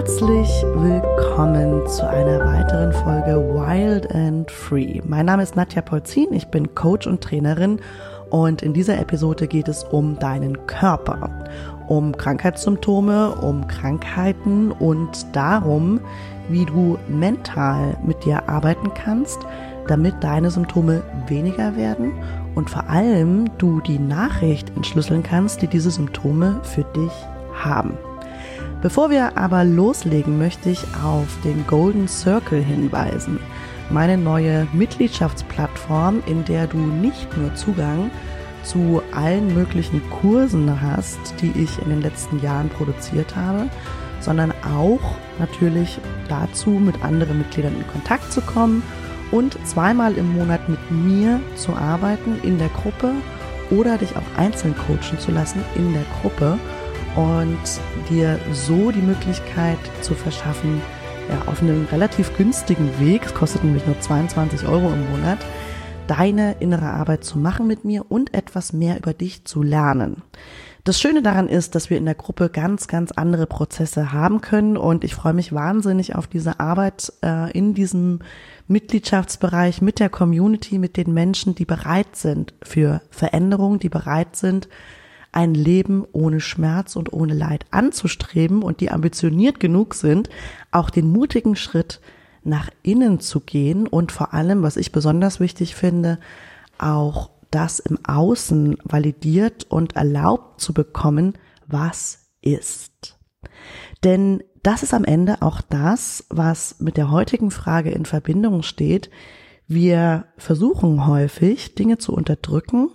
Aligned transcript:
Herzlich 0.00 0.48
willkommen 0.76 1.86
zu 1.86 2.08
einer 2.08 2.38
weiteren 2.38 2.90
Folge 2.90 3.36
Wild 3.36 4.10
and 4.14 4.50
Free. 4.50 5.02
Mein 5.04 5.26
Name 5.26 5.42
ist 5.42 5.56
Nadja 5.56 5.82
Polzin, 5.82 6.32
ich 6.32 6.46
bin 6.46 6.74
Coach 6.74 7.06
und 7.06 7.20
Trainerin 7.20 7.80
und 8.30 8.62
in 8.62 8.72
dieser 8.72 8.98
Episode 8.98 9.46
geht 9.46 9.68
es 9.68 9.84
um 9.84 10.18
deinen 10.18 10.66
Körper, 10.66 11.28
um 11.86 12.16
Krankheitssymptome, 12.16 13.34
um 13.42 13.66
Krankheiten 13.66 14.72
und 14.72 15.26
darum, 15.36 16.00
wie 16.48 16.64
du 16.64 16.98
mental 17.06 17.98
mit 18.02 18.24
dir 18.24 18.48
arbeiten 18.48 18.94
kannst, 18.94 19.40
damit 19.86 20.14
deine 20.20 20.50
Symptome 20.50 21.02
weniger 21.26 21.76
werden 21.76 22.12
und 22.54 22.70
vor 22.70 22.88
allem 22.88 23.50
du 23.58 23.82
die 23.82 23.98
Nachricht 23.98 24.74
entschlüsseln 24.76 25.22
kannst, 25.22 25.60
die 25.60 25.68
diese 25.68 25.90
Symptome 25.90 26.58
für 26.62 26.84
dich 26.84 27.12
haben. 27.52 27.98
Bevor 28.82 29.10
wir 29.10 29.36
aber 29.36 29.62
loslegen, 29.64 30.38
möchte 30.38 30.70
ich 30.70 30.82
auf 31.04 31.26
den 31.44 31.66
Golden 31.66 32.08
Circle 32.08 32.62
hinweisen. 32.62 33.38
Meine 33.90 34.16
neue 34.16 34.66
Mitgliedschaftsplattform, 34.72 36.22
in 36.26 36.46
der 36.46 36.66
du 36.66 36.78
nicht 36.78 37.36
nur 37.36 37.54
Zugang 37.54 38.10
zu 38.62 39.02
allen 39.12 39.52
möglichen 39.54 40.00
Kursen 40.08 40.80
hast, 40.80 41.18
die 41.42 41.52
ich 41.60 41.78
in 41.82 41.90
den 41.90 42.00
letzten 42.00 42.40
Jahren 42.40 42.70
produziert 42.70 43.36
habe, 43.36 43.68
sondern 44.20 44.52
auch 44.62 45.16
natürlich 45.38 45.98
dazu, 46.28 46.70
mit 46.70 47.02
anderen 47.04 47.36
Mitgliedern 47.36 47.76
in 47.76 47.86
Kontakt 47.86 48.32
zu 48.32 48.40
kommen 48.40 48.82
und 49.30 49.58
zweimal 49.66 50.14
im 50.14 50.32
Monat 50.34 50.68
mit 50.70 50.90
mir 50.90 51.38
zu 51.54 51.74
arbeiten 51.74 52.38
in 52.42 52.58
der 52.58 52.68
Gruppe 52.68 53.12
oder 53.70 53.98
dich 53.98 54.16
auch 54.16 54.38
einzeln 54.38 54.74
coachen 54.74 55.18
zu 55.18 55.32
lassen 55.32 55.62
in 55.74 55.92
der 55.92 56.04
Gruppe 56.20 56.58
und 57.16 57.58
dir 58.08 58.38
so 58.52 58.90
die 58.90 59.02
Möglichkeit 59.02 59.78
zu 60.00 60.14
verschaffen, 60.14 60.80
ja, 61.28 61.50
auf 61.50 61.62
einem 61.62 61.86
relativ 61.92 62.36
günstigen 62.36 62.88
Weg, 62.98 63.26
es 63.26 63.34
kostet 63.34 63.64
nämlich 63.64 63.86
nur 63.86 64.00
22 64.00 64.66
Euro 64.66 64.92
im 64.92 65.10
Monat, 65.10 65.38
deine 66.06 66.56
innere 66.58 66.90
Arbeit 66.90 67.24
zu 67.24 67.38
machen 67.38 67.66
mit 67.66 67.84
mir 67.84 68.04
und 68.08 68.34
etwas 68.34 68.72
mehr 68.72 68.98
über 68.98 69.14
dich 69.14 69.44
zu 69.44 69.62
lernen. 69.62 70.22
Das 70.84 70.98
Schöne 70.98 71.22
daran 71.22 71.48
ist, 71.48 71.74
dass 71.74 71.90
wir 71.90 71.98
in 71.98 72.06
der 72.06 72.14
Gruppe 72.14 72.48
ganz, 72.48 72.88
ganz 72.88 73.12
andere 73.12 73.46
Prozesse 73.46 74.12
haben 74.12 74.40
können 74.40 74.76
und 74.76 75.04
ich 75.04 75.14
freue 75.14 75.34
mich 75.34 75.52
wahnsinnig 75.52 76.14
auf 76.14 76.26
diese 76.26 76.58
Arbeit 76.58 77.12
äh, 77.22 77.50
in 77.52 77.74
diesem 77.74 78.20
Mitgliedschaftsbereich 78.66 79.82
mit 79.82 80.00
der 80.00 80.08
Community, 80.08 80.78
mit 80.78 80.96
den 80.96 81.12
Menschen, 81.12 81.54
die 81.54 81.66
bereit 81.66 82.16
sind 82.16 82.54
für 82.62 83.02
Veränderung, 83.10 83.78
die 83.78 83.90
bereit 83.90 84.36
sind, 84.36 84.68
ein 85.32 85.54
Leben 85.54 86.04
ohne 86.12 86.40
Schmerz 86.40 86.96
und 86.96 87.12
ohne 87.12 87.34
Leid 87.34 87.66
anzustreben 87.70 88.62
und 88.62 88.80
die 88.80 88.90
ambitioniert 88.90 89.60
genug 89.60 89.94
sind, 89.94 90.28
auch 90.70 90.90
den 90.90 91.10
mutigen 91.10 91.56
Schritt 91.56 92.00
nach 92.42 92.70
innen 92.82 93.20
zu 93.20 93.40
gehen 93.40 93.86
und 93.86 94.12
vor 94.12 94.34
allem, 94.34 94.62
was 94.62 94.76
ich 94.76 94.92
besonders 94.92 95.40
wichtig 95.40 95.74
finde, 95.74 96.18
auch 96.78 97.30
das 97.50 97.78
im 97.80 97.98
Außen 98.04 98.78
validiert 98.84 99.64
und 99.68 99.96
erlaubt 99.96 100.60
zu 100.60 100.72
bekommen, 100.72 101.34
was 101.66 102.30
ist. 102.40 103.18
Denn 104.04 104.42
das 104.62 104.82
ist 104.82 104.94
am 104.94 105.04
Ende 105.04 105.42
auch 105.42 105.60
das, 105.60 106.26
was 106.28 106.80
mit 106.80 106.96
der 106.96 107.10
heutigen 107.10 107.50
Frage 107.50 107.90
in 107.90 108.04
Verbindung 108.04 108.62
steht. 108.62 109.10
Wir 109.66 110.26
versuchen 110.36 111.06
häufig, 111.06 111.74
Dinge 111.74 111.98
zu 111.98 112.12
unterdrücken, 112.12 112.90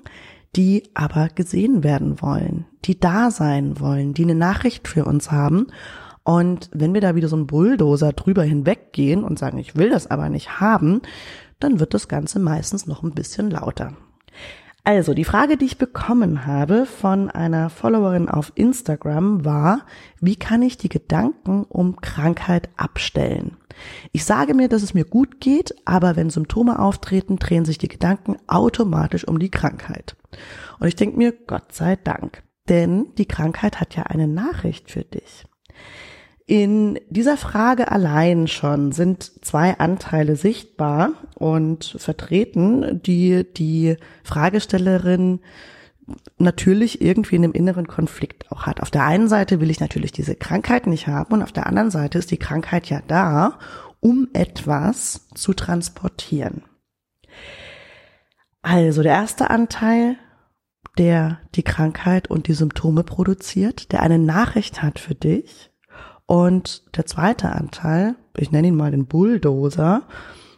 die 0.56 0.84
aber 0.94 1.30
gesehen 1.30 1.84
werden 1.84 2.22
wollen, 2.22 2.66
die 2.86 3.00
da 3.00 3.32
sein 3.32 3.80
wollen, 3.80 4.14
die 4.14 4.24
eine 4.24 4.36
Nachricht 4.36 4.88
für 4.88 5.06
uns 5.06 5.32
haben. 5.32 5.68
Und 6.24 6.70
wenn 6.74 6.94
wir 6.94 7.02
da 7.02 7.16
wieder 7.16 7.28
so 7.28 7.36
ein 7.36 7.48
Bulldozer 7.48 8.14
drüber 8.14 8.44
hinweggehen 8.44 9.24
und 9.24 9.38
sagen, 9.38 9.58
ich 9.58 9.76
will 9.76 9.90
das 9.90 10.10
aber 10.10 10.30
nicht 10.30 10.60
haben, 10.60 11.02
dann 11.60 11.80
wird 11.80 11.94
das 11.94 12.08
Ganze 12.08 12.40
meistens 12.40 12.88
noch 12.88 13.04
ein 13.04 13.12
bisschen 13.12 13.52
lauter. 13.52 13.94
Also, 14.88 15.16
die 15.16 15.26
Frage, 15.26 15.58
die 15.58 15.66
ich 15.66 15.80
bekommen 15.80 16.46
habe 16.46 16.86
von 16.86 17.32
einer 17.32 17.72
Followerin 17.72 18.30
auf 18.30 18.52
Instagram 18.54 19.44
war, 19.44 19.80
wie 20.22 20.36
kann 20.36 20.62
ich 20.62 20.78
die 20.78 20.90
Gedanken 20.90 21.64
um 21.64 21.96
Krankheit 22.02 22.70
abstellen? 22.78 23.58
Ich 24.12 24.26
sage 24.26 24.54
mir, 24.54 24.70
dass 24.70 24.84
es 24.84 24.94
mir 24.94 25.06
gut 25.06 25.42
geht, 25.42 25.76
aber 25.86 26.16
wenn 26.16 26.30
Symptome 26.30 26.78
auftreten, 26.78 27.38
drehen 27.38 27.66
sich 27.66 27.80
die 27.80 27.88
Gedanken 27.88 28.38
automatisch 28.46 29.28
um 29.28 29.40
die 29.40 29.50
Krankheit. 29.50 30.16
Und 30.80 30.88
ich 30.88 30.96
denke 30.96 31.18
mir, 31.18 31.32
Gott 31.32 31.74
sei 31.74 31.96
Dank, 31.96 32.44
denn 32.70 33.14
die 33.18 33.28
Krankheit 33.28 33.80
hat 33.80 33.96
ja 33.96 34.04
eine 34.04 34.28
Nachricht 34.28 34.92
für 34.92 35.04
dich. 35.04 35.46
In 36.48 37.00
dieser 37.10 37.38
Frage 37.38 37.92
allein 37.92 38.48
schon 38.48 38.92
sind 38.92 39.44
zwei 39.44 39.80
Anteile 39.80 40.36
sichtbar 40.36 41.12
und 41.34 41.96
vertreten, 41.98 43.02
die 43.02 43.52
die 43.52 43.98
Fragestellerin 44.24 45.40
natürlich 46.38 47.02
irgendwie 47.02 47.36
in 47.38 47.44
einem 47.44 47.54
inneren 47.54 47.88
Konflikt 47.88 48.52
auch 48.52 48.68
hat. 48.68 48.82
Auf 48.82 48.92
der 48.92 49.06
einen 49.06 49.28
Seite 49.28 49.60
will 49.60 49.72
ich 49.72 49.80
natürlich 49.80 50.12
diese 50.12 50.36
Krankheit 50.36 50.86
nicht 50.86 51.08
haben 51.08 51.34
und 51.34 51.42
auf 51.42 51.52
der 51.52 51.66
anderen 51.66 51.90
Seite 51.90 52.20
ist 52.20 52.30
die 52.30 52.38
Krankheit 52.38 52.88
ja 52.90 53.02
da, 53.08 53.58
um 54.00 54.28
etwas 54.34 55.28
zu 55.34 55.54
transportieren. 55.54 56.62
Also 58.62 59.02
der 59.02 59.14
erste 59.14 59.50
Anteil, 59.50 60.18
der 60.98 61.40
die 61.56 61.64
Krankheit 61.64 62.30
und 62.30 62.48
die 62.48 62.54
Symptome 62.54 63.04
produziert, 63.04 63.92
der 63.92 64.02
eine 64.02 64.20
Nachricht 64.20 64.82
hat 64.82 65.00
für 65.00 65.16
dich. 65.16 65.72
Und 66.26 66.84
der 66.98 67.06
zweite 67.06 67.52
Anteil, 67.52 68.16
ich 68.36 68.52
nenne 68.52 68.70
ihn 68.70 68.76
mal 68.76 68.92
den 68.92 69.06
Bulldozer, 69.06 70.04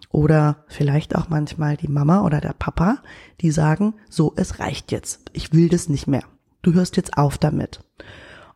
oder 0.09 0.63
vielleicht 0.67 1.15
auch 1.15 1.29
manchmal 1.29 1.77
die 1.77 1.89
Mama 1.89 2.23
oder 2.23 2.41
der 2.41 2.55
Papa, 2.57 2.99
die 3.41 3.51
sagen, 3.51 3.93
so, 4.09 4.33
es 4.35 4.59
reicht 4.59 4.91
jetzt. 4.91 5.29
Ich 5.33 5.53
will 5.53 5.69
das 5.69 5.89
nicht 5.89 6.07
mehr. 6.07 6.23
Du 6.61 6.73
hörst 6.73 6.97
jetzt 6.97 7.17
auf 7.17 7.37
damit. 7.37 7.81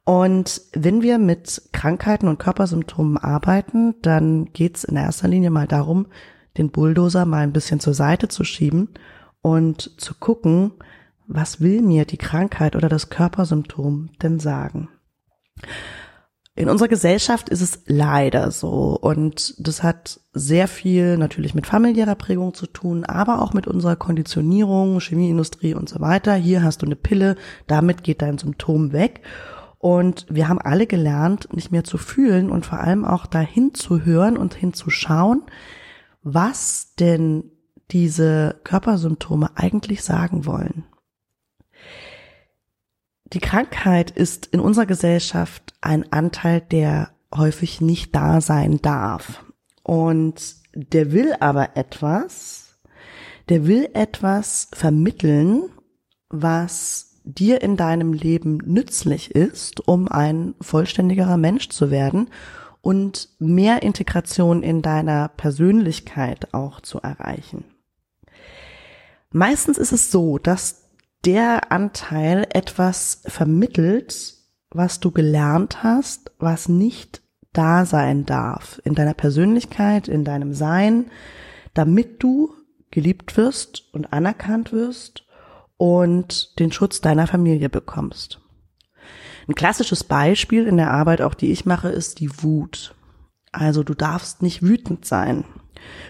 Und 0.03 0.61
wenn 0.73 1.01
wir 1.01 1.19
mit 1.19 1.61
Krankheiten 1.71 2.27
und 2.27 2.39
Körpersymptomen 2.39 3.17
arbeiten, 3.17 3.95
dann 4.01 4.45
geht 4.53 4.77
es 4.77 4.83
in 4.83 4.95
erster 4.95 5.27
Linie 5.27 5.51
mal 5.51 5.67
darum, 5.67 6.07
den 6.57 6.71
Bulldozer 6.71 7.25
mal 7.25 7.43
ein 7.43 7.53
bisschen 7.53 7.79
zur 7.79 7.93
Seite 7.93 8.27
zu 8.27 8.43
schieben 8.43 8.89
und 9.41 9.99
zu 10.01 10.15
gucken, 10.15 10.71
was 11.33 11.61
will 11.61 11.81
mir 11.81 12.05
die 12.05 12.17
Krankheit 12.17 12.75
oder 12.75 12.89
das 12.89 13.09
Körpersymptom 13.09 14.09
denn 14.21 14.39
sagen? 14.39 14.89
In 16.53 16.69
unserer 16.69 16.89
Gesellschaft 16.89 17.47
ist 17.47 17.61
es 17.61 17.83
leider 17.85 18.51
so 18.51 18.97
und 18.99 19.55
das 19.57 19.83
hat 19.83 20.19
sehr 20.33 20.67
viel 20.67 21.17
natürlich 21.17 21.55
mit 21.55 21.65
familiärer 21.65 22.15
Prägung 22.15 22.53
zu 22.53 22.67
tun, 22.67 23.05
aber 23.05 23.41
auch 23.41 23.53
mit 23.53 23.67
unserer 23.67 23.95
Konditionierung, 23.95 24.99
Chemieindustrie 24.99 25.73
und 25.73 25.87
so 25.87 26.01
weiter. 26.01 26.35
Hier 26.35 26.61
hast 26.61 26.81
du 26.81 26.85
eine 26.85 26.97
Pille, 26.97 27.35
damit 27.67 28.03
geht 28.03 28.21
dein 28.21 28.37
Symptom 28.37 28.91
weg. 28.91 29.21
Und 29.79 30.27
wir 30.29 30.47
haben 30.47 30.59
alle 30.59 30.85
gelernt, 30.85 31.51
nicht 31.53 31.71
mehr 31.71 31.83
zu 31.83 31.97
fühlen 31.97 32.51
und 32.51 32.65
vor 32.65 32.79
allem 32.79 33.05
auch 33.05 33.25
dahin 33.25 33.73
zu 33.73 34.05
hören 34.05 34.37
und 34.37 34.53
hinzuschauen, 34.53 35.43
was 36.21 36.93
denn 36.99 37.45
diese 37.89 38.59
Körpersymptome 38.63 39.51
eigentlich 39.55 40.03
sagen 40.03 40.45
wollen. 40.45 40.83
Die 43.33 43.39
Krankheit 43.39 44.11
ist 44.11 44.47
in 44.47 44.59
unserer 44.59 44.85
Gesellschaft 44.85 45.73
ein 45.79 46.11
Anteil, 46.11 46.61
der 46.61 47.11
häufig 47.33 47.79
nicht 47.79 48.13
da 48.13 48.41
sein 48.41 48.81
darf. 48.81 49.45
Und 49.83 50.55
der 50.73 51.11
will 51.11 51.33
aber 51.39 51.77
etwas, 51.77 52.79
der 53.49 53.65
will 53.67 53.89
etwas 53.93 54.67
vermitteln, 54.73 55.69
was 56.29 57.19
dir 57.23 57.61
in 57.61 57.77
deinem 57.77 58.13
Leben 58.13 58.57
nützlich 58.65 59.31
ist, 59.31 59.87
um 59.87 60.07
ein 60.07 60.55
vollständigerer 60.59 61.37
Mensch 61.37 61.69
zu 61.69 61.91
werden 61.91 62.29
und 62.81 63.29
mehr 63.39 63.83
Integration 63.83 64.63
in 64.63 64.81
deiner 64.81 65.29
Persönlichkeit 65.29 66.53
auch 66.53 66.81
zu 66.81 66.99
erreichen. 66.99 67.63
Meistens 69.31 69.77
ist 69.77 69.93
es 69.93 70.11
so, 70.11 70.37
dass 70.37 70.80
der 71.25 71.71
Anteil 71.71 72.47
etwas 72.49 73.21
vermittelt, 73.25 74.35
was 74.71 74.99
du 74.99 75.11
gelernt 75.11 75.83
hast, 75.83 76.31
was 76.39 76.69
nicht 76.69 77.21
da 77.53 77.85
sein 77.85 78.25
darf 78.25 78.81
in 78.85 78.95
deiner 78.95 79.13
Persönlichkeit, 79.13 80.07
in 80.07 80.23
deinem 80.23 80.53
Sein, 80.53 81.11
damit 81.73 82.23
du 82.23 82.53
geliebt 82.91 83.37
wirst 83.37 83.93
und 83.93 84.13
anerkannt 84.13 84.71
wirst 84.71 85.25
und 85.77 86.59
den 86.59 86.71
Schutz 86.71 87.01
deiner 87.01 87.27
Familie 87.27 87.69
bekommst. 87.69 88.39
Ein 89.47 89.55
klassisches 89.55 90.03
Beispiel 90.03 90.65
in 90.65 90.77
der 90.77 90.91
Arbeit, 90.91 91.21
auch 91.21 91.33
die 91.33 91.51
ich 91.51 91.65
mache, 91.65 91.89
ist 91.89 92.19
die 92.19 92.43
Wut. 92.43 92.95
Also 93.51 93.83
du 93.83 93.93
darfst 93.93 94.41
nicht 94.41 94.61
wütend 94.61 95.05
sein. 95.05 95.45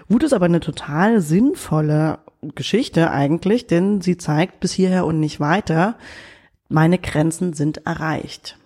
Wut 0.08 0.24
ist 0.24 0.34
aber 0.34 0.46
eine 0.46 0.60
total 0.60 1.22
sinnvolle 1.22 2.20
Geschichte 2.56 3.12
eigentlich, 3.12 3.68
denn 3.68 4.02
sie 4.02 4.18
zeigt 4.18 4.60
bis 4.60 4.72
hierher 4.72 5.06
und 5.06 5.20
nicht 5.20 5.40
weiter, 5.40 5.96
meine 6.70 6.98
Grenzen 6.98 7.54
sind 7.54 7.86
erreicht. 7.86 8.58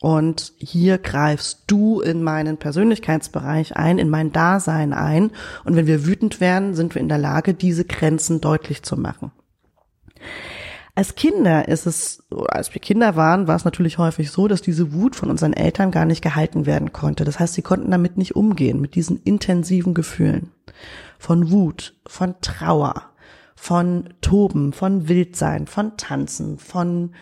Und 0.00 0.52
hier 0.58 0.98
greifst 0.98 1.62
du 1.68 2.00
in 2.00 2.24
meinen 2.24 2.56
Persönlichkeitsbereich 2.56 3.76
ein, 3.76 3.98
in 3.98 4.10
mein 4.10 4.32
Dasein 4.32 4.92
ein. 4.92 5.30
Und 5.64 5.76
wenn 5.76 5.86
wir 5.86 6.04
wütend 6.04 6.40
werden, 6.40 6.74
sind 6.74 6.96
wir 6.96 7.00
in 7.00 7.08
der 7.08 7.18
Lage, 7.18 7.54
diese 7.54 7.84
Grenzen 7.84 8.40
deutlich 8.40 8.82
zu 8.82 8.96
machen. 8.96 9.30
Als 10.94 11.14
Kinder 11.14 11.68
ist 11.68 11.86
es, 11.86 12.22
als 12.48 12.74
wir 12.74 12.80
Kinder 12.80 13.16
waren, 13.16 13.48
war 13.48 13.56
es 13.56 13.64
natürlich 13.64 13.96
häufig 13.96 14.30
so, 14.30 14.46
dass 14.46 14.60
diese 14.60 14.92
Wut 14.92 15.16
von 15.16 15.30
unseren 15.30 15.54
Eltern 15.54 15.90
gar 15.90 16.04
nicht 16.04 16.20
gehalten 16.20 16.66
werden 16.66 16.92
konnte. 16.92 17.24
Das 17.24 17.40
heißt, 17.40 17.54
sie 17.54 17.62
konnten 17.62 17.90
damit 17.90 18.18
nicht 18.18 18.36
umgehen, 18.36 18.80
mit 18.80 18.94
diesen 18.94 19.16
intensiven 19.22 19.94
Gefühlen 19.94 20.50
von 21.18 21.50
Wut, 21.50 21.94
von 22.06 22.34
Trauer, 22.42 23.04
von 23.54 24.10
Toben, 24.20 24.74
von 24.74 25.08
Wildsein, 25.08 25.66
von 25.66 25.96
Tanzen, 25.96 26.58
von 26.58 27.12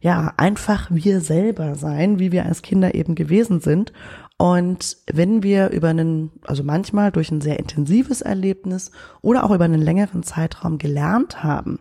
ja, 0.00 0.34
einfach 0.36 0.88
wir 0.90 1.20
selber 1.20 1.74
sein, 1.74 2.20
wie 2.20 2.30
wir 2.30 2.46
als 2.46 2.62
Kinder 2.62 2.94
eben 2.94 3.16
gewesen 3.16 3.58
sind. 3.58 3.92
Und 4.38 4.98
wenn 5.10 5.42
wir 5.42 5.70
über 5.70 5.88
einen, 5.88 6.30
also 6.44 6.62
manchmal 6.62 7.10
durch 7.10 7.32
ein 7.32 7.40
sehr 7.40 7.58
intensives 7.58 8.20
Erlebnis 8.20 8.92
oder 9.22 9.42
auch 9.42 9.50
über 9.50 9.64
einen 9.64 9.82
längeren 9.82 10.22
Zeitraum 10.22 10.78
gelernt 10.78 11.42
haben, 11.42 11.80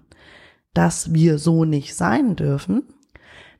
dass 0.75 1.13
wir 1.13 1.39
so 1.39 1.66
nicht 1.66 1.95
sein 1.95 2.36
dürfen, 2.36 2.83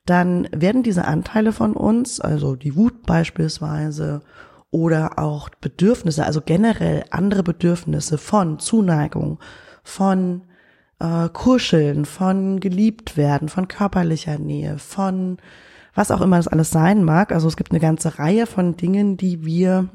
dann 0.06 0.48
werden 0.52 0.84
diese 0.84 1.06
Anteile 1.06 1.52
von 1.52 1.74
uns, 1.74 2.22
also 2.22 2.56
die 2.56 2.76
Wut 2.76 3.04
beispielsweise 3.08 4.22
oder 4.70 5.18
auch 5.18 5.50
Bedürfnisse, 5.50 6.26
also 6.26 6.42
generell 6.42 7.06
andere 7.10 7.42
Bedürfnisse 7.42 8.20
von 8.20 8.60
Zuneigung, 8.60 9.40
von 9.84 10.44
äh, 11.00 11.30
Kuscheln, 11.30 12.06
von 12.06 12.60
geliebt 12.60 13.18
werden, 13.18 13.50
von 13.50 13.68
körperlicher 13.68 14.38
Nähe, 14.38 14.78
von 14.78 15.38
was 15.96 16.12
auch 16.12 16.22
immer 16.22 16.38
das 16.38 16.50
alles 16.50 16.72
sein 16.72 17.04
mag. 17.04 17.32
Also 17.32 17.48
es 17.48 17.58
gibt 17.58 17.72
eine 17.72 17.80
ganze 17.80 18.20
Reihe 18.20 18.46
von 18.46 18.76
Dingen, 18.76 19.18
die 19.18 19.46
wir 19.46 19.90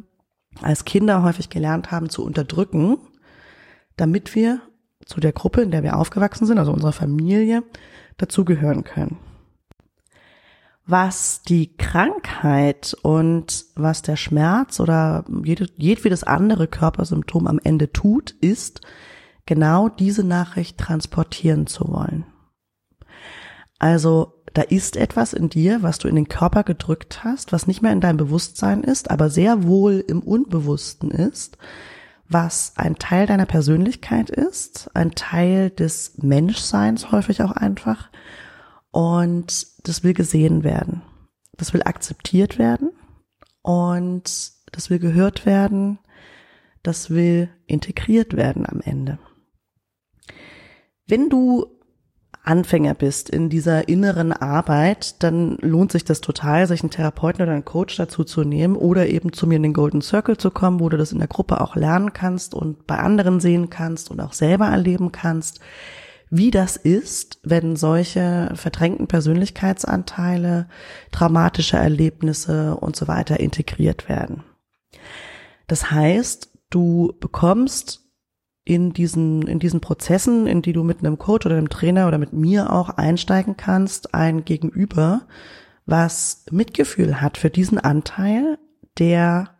als 0.63 0.85
Kinder 0.85 1.23
häufig 1.23 1.51
gelernt 1.51 1.93
haben 1.93 2.09
zu 2.09 2.25
unterdrücken, 2.25 2.97
damit 3.97 4.35
wir 4.35 4.61
zu 5.11 5.21
der 5.21 5.33
Gruppe, 5.33 5.61
in 5.61 5.73
der 5.73 5.83
wir 5.83 5.97
aufgewachsen 5.97 6.47
sind, 6.47 6.59
also 6.59 6.73
unserer 6.73 6.93
Familie, 6.93 7.65
dazugehören 8.17 8.85
können. 8.85 9.19
Was 10.87 11.43
die 11.43 11.77
Krankheit 11.77 12.97
und 13.03 13.65
was 13.75 14.03
der 14.03 14.17
Schmerz 14.17 14.79
oder 14.79 15.25
jedwedes 15.77 16.23
andere 16.25 16.69
Körpersymptom 16.69 17.49
am 17.49 17.61
Ende 17.63 17.93
tut, 17.93 18.31
ist, 18.41 18.81
genau 19.47 19.89
diese 19.89 20.25
Nachricht 20.25 20.79
transportieren 20.79 21.67
zu 21.67 21.89
wollen. 21.89 22.25
Also 23.81 24.35
da 24.53 24.63
ist 24.63 24.97
etwas 24.97 25.33
in 25.33 25.49
dir, 25.49 25.83
was 25.83 25.99
du 25.99 26.07
in 26.07 26.15
den 26.15 26.29
Körper 26.29 26.63
gedrückt 26.63 27.25
hast, 27.25 27.53
was 27.53 27.67
nicht 27.67 27.83
mehr 27.83 27.93
in 27.93 28.01
deinem 28.01 28.17
Bewusstsein 28.17 28.83
ist, 28.85 29.11
aber 29.11 29.29
sehr 29.29 29.65
wohl 29.65 30.05
im 30.07 30.21
Unbewussten 30.21 31.11
ist, 31.11 31.59
was 32.31 32.75
ein 32.77 32.95
Teil 32.95 33.27
deiner 33.27 33.45
Persönlichkeit 33.45 34.31
ist, 34.31 34.89
ein 34.95 35.11
Teil 35.11 35.69
des 35.69 36.17
Menschseins 36.19 37.11
häufig 37.11 37.43
auch 37.43 37.51
einfach. 37.51 38.09
Und 38.93 39.67
das 39.87 40.05
will 40.05 40.15
gesehen 40.15 40.63
werden. 40.63 41.03
Das 41.57 41.75
will 41.75 41.83
akzeptiert 41.83 42.59
werden 42.59 42.91
und 43.63 44.53
das 44.73 44.91
will 44.91 45.01
gehört 45.01 45.45
werden. 45.45 45.99
Das 46.83 47.11
will 47.11 47.51
integriert 47.67 48.37
werden 48.37 48.65
am 48.65 48.81
Ende. 48.81 49.19
Wenn 51.07 51.29
du 51.29 51.80
Anfänger 52.51 52.95
bist 52.95 53.31
in 53.31 53.49
dieser 53.49 53.89
inneren 53.89 54.33
Arbeit, 54.33 55.23
dann 55.23 55.57
lohnt 55.61 55.93
sich 55.93 56.05
das 56.05 56.21
total, 56.21 56.67
sich 56.67 56.83
einen 56.83 56.91
Therapeuten 56.91 57.43
oder 57.43 57.53
einen 57.53 57.65
Coach 57.65 57.97
dazu 57.97 58.25
zu 58.25 58.43
nehmen 58.43 58.75
oder 58.75 59.07
eben 59.07 59.33
zu 59.33 59.47
mir 59.47 59.55
in 59.55 59.63
den 59.63 59.73
Golden 59.73 60.03
Circle 60.03 60.37
zu 60.37 60.51
kommen, 60.51 60.81
wo 60.81 60.89
du 60.89 60.97
das 60.97 61.13
in 61.13 61.21
der 61.21 61.29
Gruppe 61.29 61.61
auch 61.61 61.77
lernen 61.77 62.13
kannst 62.13 62.53
und 62.55 62.89
bei 62.89 62.99
anderen 62.99 63.39
sehen 63.39 63.71
kannst 63.71 64.11
und 64.11 64.21
auch 64.21 64.33
selber 64.33 64.67
erleben 64.67 65.13
kannst, 65.13 65.61
wie 66.29 66.51
das 66.51 66.77
ist, 66.77 67.39
wenn 67.45 67.77
solche 67.77 68.51
verdrängten 68.55 69.07
Persönlichkeitsanteile, 69.07 70.69
traumatische 71.13 71.77
Erlebnisse 71.77 72.75
und 72.77 72.97
so 72.97 73.07
weiter 73.07 73.39
integriert 73.39 74.09
werden. 74.09 74.43
Das 75.69 75.93
heißt, 75.93 76.51
du 76.71 77.15
bekommst 77.21 78.10
in 78.71 78.93
diesen, 78.93 79.49
in 79.49 79.59
diesen 79.59 79.81
Prozessen, 79.81 80.47
in 80.47 80.63
die 80.63 80.73
du 80.73 80.85
mit 80.85 81.01
einem 81.01 81.19
Coach 81.19 81.45
oder 81.45 81.57
einem 81.57 81.71
Trainer 81.71 82.07
oder 82.07 82.19
mit 82.19 82.33
mir 82.33 82.73
auch 82.73 82.89
einsteigen 82.91 83.57
kannst, 83.57 84.15
ein 84.15 84.45
Gegenüber, 84.45 85.23
was 85.87 86.45
Mitgefühl 86.53 87.21
hat 87.21 87.37
für 87.37 87.51
diesen 87.51 87.81
Anteil, 87.81 88.59
der 88.97 89.51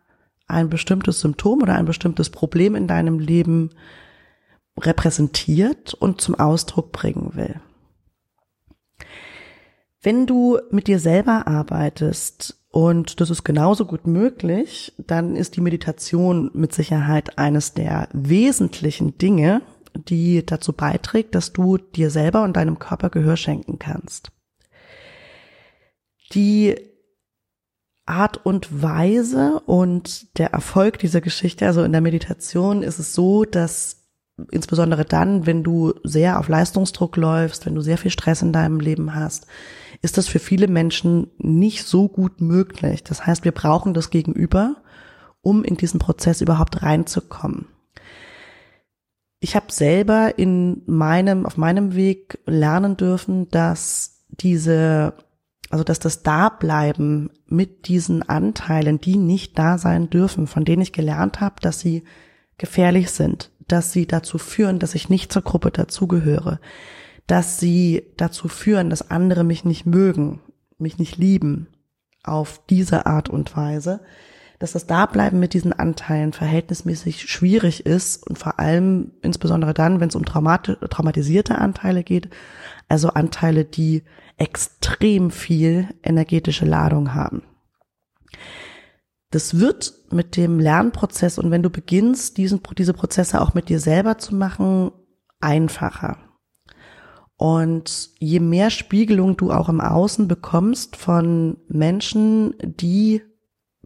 ein 0.47 0.69
bestimmtes 0.69 1.19
Symptom 1.19 1.61
oder 1.61 1.75
ein 1.75 1.83
bestimmtes 1.83 2.29
Problem 2.29 2.73
in 2.73 2.87
deinem 2.87 3.19
Leben 3.19 3.71
repräsentiert 4.79 5.93
und 5.93 6.21
zum 6.21 6.35
Ausdruck 6.35 6.93
bringen 6.93 7.31
will. 7.35 7.59
Wenn 10.01 10.25
du 10.25 10.57
mit 10.71 10.87
dir 10.87 10.99
selber 10.99 11.47
arbeitest 11.47 12.60
und 12.71 13.19
das 13.19 13.29
ist 13.29 13.43
genauso 13.43 13.85
gut 13.85 14.07
möglich, 14.07 14.93
dann 14.97 15.35
ist 15.35 15.57
die 15.57 15.61
Meditation 15.61 16.49
mit 16.53 16.73
Sicherheit 16.73 17.37
eines 17.37 17.73
der 17.73 18.07
wesentlichen 18.13 19.17
Dinge, 19.17 19.61
die 19.93 20.45
dazu 20.45 20.71
beiträgt, 20.71 21.35
dass 21.35 21.51
du 21.51 21.77
dir 21.77 22.09
selber 22.09 22.43
und 22.43 22.55
deinem 22.55 22.79
Körper 22.79 23.09
Gehör 23.09 23.35
schenken 23.35 23.77
kannst. 23.77 24.31
Die 26.33 26.75
Art 28.05 28.45
und 28.45 28.81
Weise 28.81 29.61
und 29.65 30.37
der 30.37 30.53
Erfolg 30.53 30.97
dieser 30.97 31.19
Geschichte, 31.19 31.65
also 31.65 31.83
in 31.83 31.91
der 31.91 32.01
Meditation 32.01 32.83
ist 32.83 32.99
es 32.99 33.13
so, 33.13 33.43
dass 33.43 34.07
insbesondere 34.49 35.03
dann, 35.03 35.45
wenn 35.45 35.61
du 35.61 35.93
sehr 36.03 36.39
auf 36.39 36.47
Leistungsdruck 36.47 37.17
läufst, 37.17 37.65
wenn 37.65 37.75
du 37.75 37.81
sehr 37.81 37.97
viel 37.97 38.11
Stress 38.11 38.41
in 38.41 38.53
deinem 38.53 38.79
Leben 38.79 39.13
hast, 39.13 39.45
ist 40.01 40.17
das 40.17 40.27
für 40.27 40.39
viele 40.39 40.67
Menschen 40.67 41.29
nicht 41.37 41.85
so 41.85 42.07
gut 42.07 42.41
möglich. 42.41 43.03
Das 43.03 43.25
heißt, 43.25 43.45
wir 43.45 43.51
brauchen 43.51 43.93
das 43.93 44.09
Gegenüber, 44.09 44.77
um 45.41 45.63
in 45.63 45.77
diesen 45.77 45.99
Prozess 45.99 46.41
überhaupt 46.41 46.81
reinzukommen. 46.81 47.67
Ich 49.39 49.55
habe 49.55 49.71
selber 49.71 50.37
in 50.37 50.83
meinem, 50.85 51.45
auf 51.45 51.57
meinem 51.57 51.95
Weg 51.95 52.39
lernen 52.45 52.97
dürfen, 52.97 53.49
dass 53.49 54.25
diese, 54.29 55.13
also 55.69 55.83
dass 55.83 55.99
das 55.99 56.23
Dableiben 56.23 57.31
mit 57.47 57.87
diesen 57.87 58.27
Anteilen, 58.27 59.01
die 59.01 59.17
nicht 59.17 59.57
da 59.57 59.77
sein 59.77 60.09
dürfen, 60.09 60.47
von 60.47 60.63
denen 60.65 60.81
ich 60.81 60.93
gelernt 60.93 61.41
habe, 61.41 61.55
dass 61.61 61.79
sie 61.79 62.03
gefährlich 62.57 63.09
sind, 63.09 63.51
dass 63.67 63.91
sie 63.91 64.05
dazu 64.05 64.37
führen, 64.37 64.77
dass 64.77 64.93
ich 64.93 65.09
nicht 65.09 65.31
zur 65.31 65.41
Gruppe 65.41 65.71
dazugehöre, 65.71 66.59
dass 67.27 67.59
sie 67.59 68.03
dazu 68.17 68.47
führen, 68.47 68.89
dass 68.89 69.09
andere 69.09 69.43
mich 69.43 69.65
nicht 69.65 69.85
mögen, 69.85 70.41
mich 70.77 70.97
nicht 70.97 71.17
lieben 71.17 71.67
auf 72.23 72.61
diese 72.69 73.05
Art 73.05 73.29
und 73.29 73.55
Weise, 73.55 74.01
dass 74.59 74.73
das 74.73 74.85
Dableiben 74.85 75.39
mit 75.39 75.55
diesen 75.55 75.73
Anteilen 75.73 76.33
verhältnismäßig 76.33 77.23
schwierig 77.23 77.85
ist 77.85 78.27
und 78.27 78.37
vor 78.37 78.59
allem 78.59 79.11
insbesondere 79.23 79.73
dann, 79.73 79.99
wenn 79.99 80.09
es 80.09 80.15
um 80.15 80.23
traumatisierte 80.23 81.57
Anteile 81.57 82.03
geht, 82.03 82.29
also 82.87 83.09
Anteile, 83.09 83.65
die 83.65 84.03
extrem 84.37 85.31
viel 85.31 85.89
energetische 86.03 86.65
Ladung 86.65 87.15
haben. 87.15 87.43
Das 89.31 89.59
wird 89.59 89.93
mit 90.11 90.35
dem 90.37 90.59
Lernprozess 90.59 91.39
und 91.39 91.51
wenn 91.51 91.63
du 91.63 91.69
beginnst, 91.69 92.37
diesen, 92.37 92.61
diese 92.77 92.93
Prozesse 92.93 93.41
auch 93.41 93.53
mit 93.53 93.69
dir 93.69 93.79
selber 93.79 94.17
zu 94.17 94.35
machen, 94.35 94.91
einfacher. 95.39 96.17
Und 97.41 98.11
je 98.19 98.39
mehr 98.39 98.69
Spiegelung 98.69 99.35
du 99.35 99.51
auch 99.51 99.67
im 99.67 99.81
Außen 99.81 100.27
bekommst 100.27 100.95
von 100.95 101.57
Menschen, 101.67 102.53
die 102.61 103.23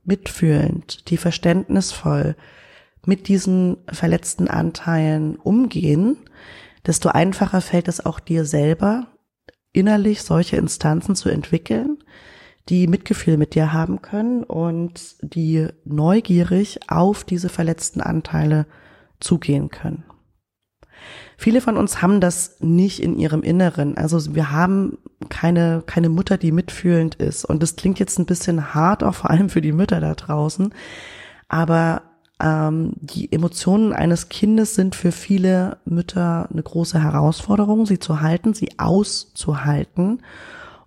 mitfühlend, 0.03 1.09
die 1.09 1.15
verständnisvoll 1.15 2.35
mit 3.05 3.29
diesen 3.29 3.77
verletzten 3.89 4.49
Anteilen 4.49 5.37
umgehen, 5.37 6.17
desto 6.85 7.07
einfacher 7.07 7.61
fällt 7.61 7.87
es 7.87 8.05
auch 8.05 8.19
dir 8.19 8.43
selber, 8.43 9.07
innerlich 9.71 10.23
solche 10.23 10.57
Instanzen 10.57 11.15
zu 11.15 11.29
entwickeln, 11.29 11.99
die 12.67 12.87
Mitgefühl 12.87 13.37
mit 13.37 13.55
dir 13.55 13.71
haben 13.71 14.01
können 14.01 14.43
und 14.43 15.15
die 15.21 15.69
neugierig 15.85 16.79
auf 16.89 17.23
diese 17.23 17.47
verletzten 17.47 18.01
Anteile 18.01 18.65
zugehen 19.21 19.69
können. 19.69 20.03
Viele 21.37 21.61
von 21.61 21.77
uns 21.77 22.01
haben 22.01 22.21
das 22.21 22.57
nicht 22.59 23.01
in 23.01 23.17
ihrem 23.17 23.43
Inneren. 23.43 23.97
Also 23.97 24.35
wir 24.35 24.51
haben 24.51 24.97
keine, 25.29 25.83
keine 25.85 26.09
Mutter, 26.09 26.37
die 26.37 26.51
mitfühlend 26.51 27.15
ist. 27.15 27.45
Und 27.45 27.61
das 27.61 27.75
klingt 27.75 27.99
jetzt 27.99 28.19
ein 28.19 28.25
bisschen 28.25 28.73
hart, 28.73 29.03
auch 29.03 29.15
vor 29.15 29.29
allem 29.29 29.49
für 29.49 29.61
die 29.61 29.73
Mütter 29.73 29.99
da 29.99 30.13
draußen. 30.15 30.73
Aber 31.49 32.03
ähm, 32.41 32.93
die 32.95 33.31
Emotionen 33.31 33.93
eines 33.93 34.29
Kindes 34.29 34.75
sind 34.75 34.95
für 34.95 35.11
viele 35.11 35.77
Mütter 35.85 36.49
eine 36.51 36.63
große 36.63 37.01
Herausforderung, 37.01 37.85
sie 37.85 37.99
zu 37.99 38.21
halten, 38.21 38.53
sie 38.53 38.79
auszuhalten. 38.79 40.21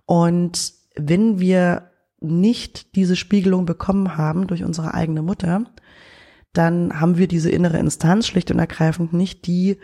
Und 0.05 0.73
wenn 0.95 1.39
wir 1.39 1.89
nicht 2.21 2.95
diese 2.95 3.15
Spiegelung 3.15 3.65
bekommen 3.65 4.17
haben 4.17 4.47
durch 4.47 4.63
unsere 4.63 4.93
eigene 4.93 5.21
Mutter, 5.21 5.63
dann 6.53 6.99
haben 6.99 7.17
wir 7.17 7.27
diese 7.27 7.49
innere 7.49 7.77
Instanz 7.77 8.27
schlicht 8.27 8.51
und 8.51 8.59
ergreifend 8.59 9.13
nicht, 9.13 9.45
die 9.45 9.77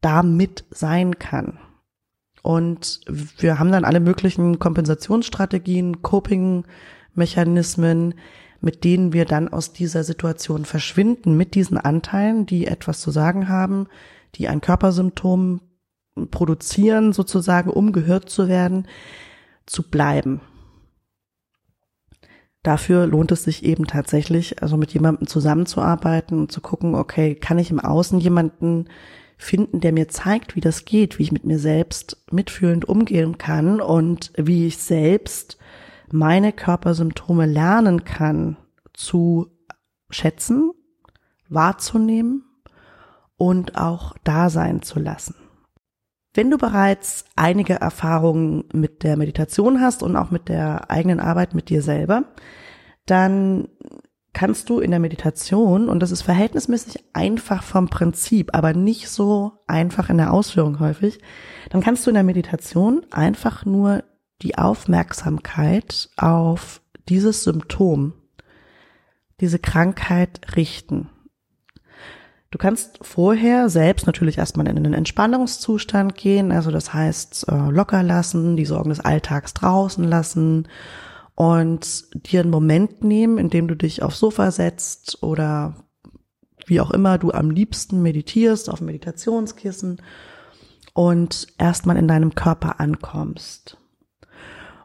damit 0.00 0.64
sein 0.70 1.18
kann. 1.18 1.58
Und 2.42 3.02
wir 3.06 3.58
haben 3.58 3.70
dann 3.70 3.84
alle 3.84 4.00
möglichen 4.00 4.58
Kompensationsstrategien, 4.58 6.00
Coping-Mechanismen, 6.02 8.14
mit 8.60 8.84
denen 8.84 9.12
wir 9.12 9.24
dann 9.24 9.48
aus 9.48 9.72
dieser 9.72 10.04
Situation 10.04 10.64
verschwinden, 10.64 11.36
mit 11.36 11.54
diesen 11.54 11.76
Anteilen, 11.76 12.46
die 12.46 12.66
etwas 12.66 13.00
zu 13.00 13.10
sagen 13.10 13.48
haben, 13.48 13.88
die 14.36 14.46
ein 14.48 14.60
Körpersymptom 14.60 15.60
produzieren, 16.30 17.12
sozusagen, 17.12 17.70
um 17.70 17.92
gehört 17.92 18.30
zu 18.30 18.48
werden, 18.48 18.86
zu 19.66 19.88
bleiben. 19.88 20.40
Dafür 22.62 23.06
lohnt 23.06 23.32
es 23.32 23.44
sich 23.44 23.64
eben 23.64 23.86
tatsächlich, 23.86 24.62
also 24.62 24.76
mit 24.76 24.92
jemandem 24.92 25.26
zusammenzuarbeiten 25.26 26.38
und 26.38 26.52
zu 26.52 26.60
gucken, 26.60 26.94
okay, 26.94 27.34
kann 27.34 27.58
ich 27.58 27.70
im 27.70 27.80
Außen 27.80 28.20
jemanden 28.20 28.88
finden, 29.40 29.80
der 29.80 29.92
mir 29.92 30.08
zeigt, 30.08 30.54
wie 30.54 30.60
das 30.60 30.84
geht, 30.84 31.18
wie 31.18 31.22
ich 31.24 31.32
mit 31.32 31.44
mir 31.44 31.58
selbst 31.58 32.22
mitfühlend 32.30 32.84
umgehen 32.84 33.38
kann 33.38 33.80
und 33.80 34.32
wie 34.36 34.66
ich 34.66 34.78
selbst 34.78 35.58
meine 36.12 36.52
Körpersymptome 36.52 37.46
lernen 37.46 38.04
kann 38.04 38.58
zu 38.92 39.48
schätzen, 40.10 40.72
wahrzunehmen 41.48 42.44
und 43.36 43.76
auch 43.76 44.14
da 44.24 44.50
sein 44.50 44.82
zu 44.82 45.00
lassen. 45.00 45.34
Wenn 46.34 46.50
du 46.50 46.58
bereits 46.58 47.24
einige 47.34 47.74
Erfahrungen 47.74 48.64
mit 48.72 49.02
der 49.02 49.16
Meditation 49.16 49.80
hast 49.80 50.02
und 50.02 50.16
auch 50.16 50.30
mit 50.30 50.48
der 50.48 50.90
eigenen 50.90 51.18
Arbeit 51.18 51.54
mit 51.54 51.70
dir 51.70 51.82
selber, 51.82 52.24
dann 53.06 53.68
kannst 54.32 54.70
du 54.70 54.80
in 54.80 54.90
der 54.90 55.00
Meditation, 55.00 55.88
und 55.88 56.00
das 56.00 56.10
ist 56.10 56.22
verhältnismäßig 56.22 57.04
einfach 57.12 57.62
vom 57.62 57.88
Prinzip, 57.88 58.54
aber 58.54 58.72
nicht 58.72 59.08
so 59.08 59.52
einfach 59.66 60.08
in 60.08 60.18
der 60.18 60.32
Ausführung 60.32 60.78
häufig, 60.78 61.18
dann 61.70 61.80
kannst 61.80 62.06
du 62.06 62.10
in 62.10 62.14
der 62.14 62.22
Meditation 62.22 63.02
einfach 63.10 63.64
nur 63.64 64.04
die 64.42 64.56
Aufmerksamkeit 64.56 66.10
auf 66.16 66.80
dieses 67.08 67.44
Symptom, 67.44 68.14
diese 69.40 69.58
Krankheit 69.58 70.56
richten. 70.56 71.08
Du 72.52 72.58
kannst 72.58 72.98
vorher 73.02 73.68
selbst 73.68 74.06
natürlich 74.06 74.38
erstmal 74.38 74.66
in 74.66 74.76
einen 74.76 74.94
Entspannungszustand 74.94 76.16
gehen, 76.16 76.50
also 76.50 76.70
das 76.70 76.92
heißt 76.92 77.46
äh, 77.48 77.70
locker 77.70 78.02
lassen, 78.02 78.56
die 78.56 78.64
Sorgen 78.64 78.90
des 78.90 79.00
Alltags 79.00 79.54
draußen 79.54 80.04
lassen 80.04 80.66
und 81.34 82.08
dir 82.14 82.40
einen 82.40 82.50
Moment 82.50 83.04
nehmen, 83.04 83.38
in 83.38 83.50
dem 83.50 83.68
du 83.68 83.74
dich 83.74 84.02
aufs 84.02 84.18
Sofa 84.18 84.50
setzt 84.50 85.22
oder 85.22 85.76
wie 86.66 86.80
auch 86.80 86.90
immer 86.90 87.18
du 87.18 87.32
am 87.32 87.50
liebsten 87.50 88.02
meditierst, 88.02 88.70
auf 88.70 88.80
Meditationskissen 88.80 90.00
und 90.94 91.46
erstmal 91.58 91.96
in 91.96 92.08
deinem 92.08 92.34
Körper 92.34 92.80
ankommst. 92.80 93.78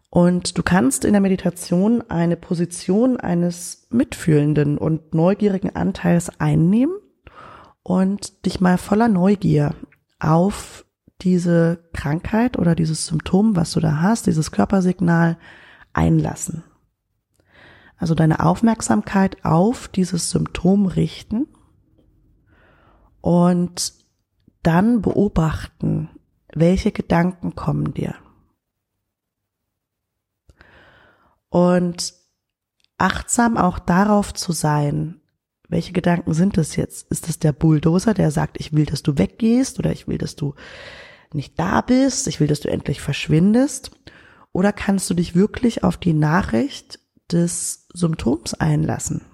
Und 0.10 0.58
du 0.58 0.64
kannst 0.64 1.04
in 1.04 1.12
der 1.12 1.22
Meditation 1.22 2.02
eine 2.10 2.38
Position 2.38 3.18
eines 3.18 3.88
mitfühlenden 3.90 4.78
und 4.78 5.14
neugierigen 5.14 5.75
Anteils 5.75 6.40
einnehmen 6.40 6.96
und 7.84 8.46
dich 8.46 8.62
mal 8.62 8.78
voller 8.78 9.10
Neugier 9.10 9.75
auf 10.20 10.86
diese 11.22 11.84
Krankheit 11.94 12.58
oder 12.58 12.75
dieses 12.75 13.08
Symptom, 13.08 13.56
was 13.56 13.74
du 13.74 13.80
da 13.80 14.02
hast, 14.02 14.28
dieses 14.28 14.52
Körpersignal 14.52 15.38
einlassen. 15.96 16.64
Also 17.98 18.14
deine 18.14 18.42
Aufmerksamkeit 18.42 19.44
auf 19.46 19.88
dieses 19.88 20.30
Symptom 20.30 20.86
richten 20.86 21.48
und 23.22 23.94
dann 24.64 25.02
beobachten, 25.02 26.10
welche 26.54 26.92
Gedanken 26.92 27.56
kommen 27.56 27.94
dir. 27.94 28.16
Und 31.50 32.14
achtsam 32.98 33.58
auch 33.58 33.80
darauf 33.80 34.34
zu 34.34 34.52
sein, 34.52 35.22
welche 35.70 35.94
Gedanken 35.94 36.34
sind 36.34 36.58
es 36.58 36.75
jetzt? 36.75 37.10
Ist 37.10 37.30
es 37.30 37.40
der 37.40 37.54
Bulldozer, 37.54 38.14
der 38.14 38.32
sagt, 38.32 38.60
ich 38.60 38.74
will, 38.74 38.86
dass 38.86 39.04
du 39.04 39.18
weggehst 39.18 39.80
oder 39.80 39.92
ich 39.92 40.08
will, 40.08 40.18
dass 40.18 40.36
du 40.36 40.54
nicht 41.34 41.60
da 41.60 41.82
bist, 41.82 42.28
ich 42.28 42.40
will, 42.40 42.48
dass 42.48 42.60
du 42.60 42.70
endlich 42.70 43.02
verschwindest? 43.02 43.95
Oder 44.55 44.71
kannst 44.71 45.09
du 45.09 45.13
dich 45.13 45.35
wirklich 45.35 45.83
auf 45.83 45.97
die 45.97 46.13
Nachricht 46.13 47.01
des 47.29 47.89
Symptoms 47.91 48.53
einlassen? 48.53 49.25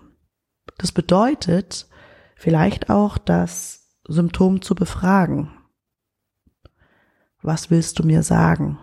Das 0.79 0.91
bedeutet 0.91 1.87
vielleicht 2.35 2.89
auch, 2.89 3.19
das 3.19 3.87
Symptom 4.07 4.63
zu 4.63 4.73
befragen. 4.73 5.51
Was 7.39 7.69
willst 7.69 7.99
du 7.99 8.03
mir 8.03 8.23
sagen? 8.23 8.79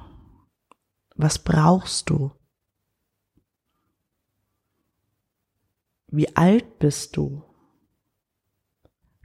Was 1.17 1.41
brauchst 1.41 2.09
du? 2.09 2.31
Wie 6.07 6.37
alt 6.37 6.79
bist 6.79 7.17
du? 7.17 7.43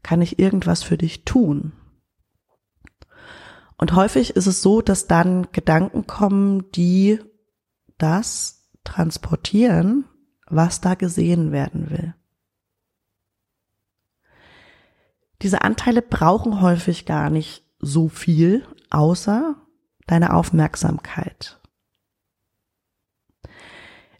Kann 0.02 0.24
ich 0.24 0.40
irgendwas 0.40 0.82
für 0.82 0.98
dich 0.98 1.26
tun? 1.26 1.74
Und 3.84 3.96
häufig 3.96 4.38
ist 4.38 4.48
es 4.48 4.62
so, 4.62 4.82
dass 4.82 5.08
dann 5.08 5.52
Gedanken 5.52 6.08
kommen, 6.08 6.72
die 6.72 7.20
das 7.98 8.70
transportieren, 8.86 10.06
was 10.48 10.80
da 10.80 10.96
gesehen 10.96 11.52
werden 11.52 11.90
will. 11.90 12.16
Diese 15.42 15.64
Anteile 15.64 16.02
brauchen 16.02 16.62
häufig 16.62 17.06
gar 17.06 17.30
nicht 17.30 17.66
so 17.78 18.08
viel, 18.08 18.66
außer 18.90 19.58
deine 20.08 20.34
Aufmerksamkeit. 20.34 21.60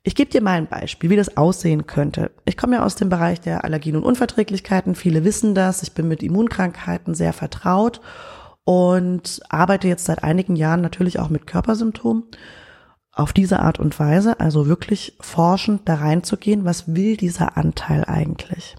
Ich 0.04 0.16
gebe 0.16 0.30
dir 0.30 0.42
mal 0.42 0.58
ein 0.58 0.68
Beispiel, 0.68 1.10
wie 1.10 1.16
das 1.16 1.38
aussehen 1.38 1.88
könnte. 1.88 2.32
Ich 2.44 2.58
komme 2.58 2.76
ja 2.76 2.84
aus 2.84 2.96
dem 2.96 3.08
Bereich 3.08 3.40
der 3.40 3.64
Allergien 3.64 3.96
und 3.96 4.04
Unverträglichkeiten. 4.04 4.94
Viele 4.94 5.24
wissen 5.24 5.56
das. 5.56 5.84
Ich 5.84 5.94
bin 5.94 6.10
mit 6.10 6.22
Immunkrankheiten 6.22 7.16
sehr 7.16 7.32
vertraut 7.32 8.02
und 8.66 9.42
arbeite 9.50 9.88
jetzt 9.88 10.06
seit 10.06 10.24
einigen 10.24 10.56
Jahren 10.56 10.82
natürlich 10.82 11.20
auch 11.20 11.30
mit 11.30 11.48
Körpersymptomen 11.48 12.24
auf 13.12 13.34
diese 13.34 13.60
Art 13.60 13.80
und 13.80 14.00
Weise, 14.00 14.40
also 14.40 14.68
wirklich 14.68 15.16
forschend 15.20 15.82
da 15.86 15.96
reinzugehen, 15.96 16.66
was 16.66 16.96
will 16.96 17.16
dieser 17.16 17.58
Anteil 17.58 18.06
eigentlich? 18.06 18.76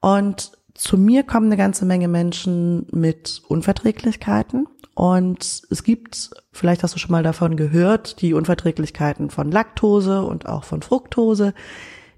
Und 0.00 0.52
zu 0.74 0.96
mir 0.96 1.22
kommen 1.24 1.46
eine 1.46 1.56
ganze 1.56 1.84
Menge 1.84 2.08
Menschen 2.08 2.86
mit 2.90 3.42
Unverträglichkeiten 3.48 4.66
und 4.94 5.62
es 5.70 5.82
gibt, 5.82 6.30
vielleicht 6.52 6.82
hast 6.82 6.94
du 6.94 6.98
schon 6.98 7.10
mal 7.10 7.22
davon 7.22 7.56
gehört, 7.56 8.20
die 8.22 8.32
Unverträglichkeiten 8.32 9.30
von 9.30 9.50
Laktose 9.50 10.22
und 10.22 10.46
auch 10.46 10.64
von 10.64 10.82
Fructose, 10.82 11.52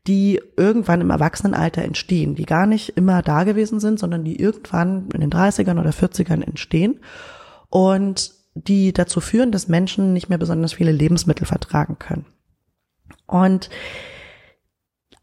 die 0.07 0.41
irgendwann 0.57 1.01
im 1.01 1.11
Erwachsenenalter 1.11 1.83
entstehen, 1.83 2.35
die 2.35 2.47
gar 2.47 2.67
nicht 2.67 2.91
immer 2.91 3.23
da 3.23 3.45
gewesen 3.45 3.81
sind, 3.81 3.99
sondern 3.99 4.25
die 4.25 4.41
irgendwann 4.41 5.09
in 5.13 5.21
den 5.21 5.31
30ern 5.31 5.81
oder 5.81 5.91
40ern 5.91 6.43
entstehen 6.43 7.01
und 7.69 8.33
die 8.55 8.93
dazu 8.93 9.21
führen, 9.21 9.53
dass 9.53 9.69
Menschen 9.69 10.13
nicht 10.13 10.29
mehr 10.29 10.39
besonders 10.39 10.75
viele 10.75 10.93
Lebensmittel 10.93 11.47
vertragen 11.47 11.99
können. 11.99 12.27
Und 13.27 13.69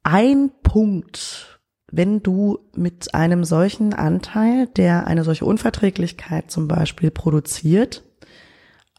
ein 0.04 0.52
Punkt, 0.62 1.60
wenn 1.92 2.22
du 2.22 2.60
mit 2.76 3.16
einem 3.16 3.44
solchen 3.44 3.94
Anteil, 3.94 4.68
der 4.68 5.08
eine 5.08 5.24
solche 5.24 5.46
Unverträglichkeit 5.46 6.52
zum 6.52 6.68
Beispiel 6.68 7.12
produziert, 7.12 8.04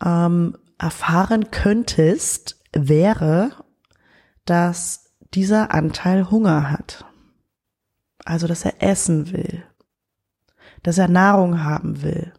ähm, 0.05 0.57
erfahren 0.79 1.51
könntest, 1.51 2.61
wäre, 2.73 3.53
dass 4.45 5.04
dieser 5.35 5.73
Anteil 5.73 6.31
Hunger 6.31 6.71
hat. 6.71 7.05
Also, 8.25 8.47
dass 8.47 8.65
er 8.65 8.83
essen 8.83 9.33
will, 9.33 9.63
dass 10.83 10.99
er 10.99 11.09
Nahrung 11.09 11.63
haben 11.63 12.03
will. 12.03 12.33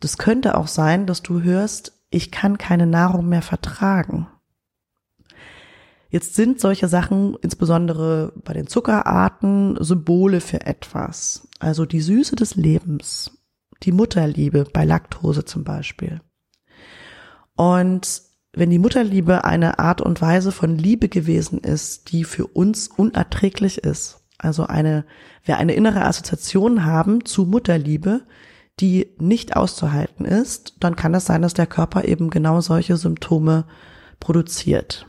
Das 0.00 0.16
könnte 0.16 0.56
auch 0.56 0.68
sein, 0.68 1.06
dass 1.06 1.22
du 1.22 1.42
hörst, 1.42 1.92
ich 2.08 2.30
kann 2.30 2.58
keine 2.58 2.86
Nahrung 2.86 3.28
mehr 3.28 3.42
vertragen. 3.42 4.28
Jetzt 6.08 6.34
sind 6.34 6.58
solche 6.58 6.88
Sachen, 6.88 7.36
insbesondere 7.40 8.32
bei 8.44 8.52
den 8.52 8.66
Zuckerarten, 8.66 9.76
Symbole 9.82 10.40
für 10.40 10.66
etwas. 10.66 11.48
Also 11.60 11.86
die 11.86 12.00
Süße 12.00 12.34
des 12.34 12.56
Lebens, 12.56 13.38
die 13.84 13.92
Mutterliebe 13.92 14.64
bei 14.72 14.84
Laktose 14.84 15.44
zum 15.44 15.62
Beispiel. 15.62 16.20
Und 17.54 18.22
wenn 18.52 18.70
die 18.70 18.78
Mutterliebe 18.78 19.44
eine 19.44 19.78
Art 19.78 20.00
und 20.00 20.20
Weise 20.20 20.52
von 20.52 20.76
Liebe 20.76 21.08
gewesen 21.08 21.60
ist, 21.60 22.10
die 22.12 22.24
für 22.24 22.46
uns 22.46 22.88
unerträglich 22.88 23.78
ist, 23.78 24.20
also 24.38 24.66
eine, 24.66 25.04
wir 25.44 25.58
eine 25.58 25.74
innere 25.74 26.04
Assoziation 26.04 26.84
haben 26.84 27.24
zu 27.24 27.44
Mutterliebe, 27.44 28.22
die 28.80 29.14
nicht 29.18 29.56
auszuhalten 29.56 30.24
ist, 30.24 30.76
dann 30.80 30.96
kann 30.96 31.14
es 31.14 31.26
sein, 31.26 31.42
dass 31.42 31.54
der 31.54 31.66
Körper 31.66 32.04
eben 32.04 32.30
genau 32.30 32.60
solche 32.60 32.96
Symptome 32.96 33.66
produziert. 34.18 35.06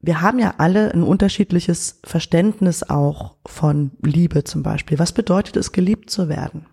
Wir 0.00 0.20
haben 0.20 0.38
ja 0.38 0.54
alle 0.58 0.92
ein 0.92 1.02
unterschiedliches 1.02 2.00
Verständnis 2.04 2.82
auch 2.84 3.36
von 3.46 3.92
Liebe 4.02 4.44
zum 4.44 4.62
Beispiel. 4.62 4.98
Was 4.98 5.12
bedeutet 5.12 5.56
es, 5.56 5.72
geliebt 5.72 6.10
zu 6.10 6.28
werden? 6.28 6.66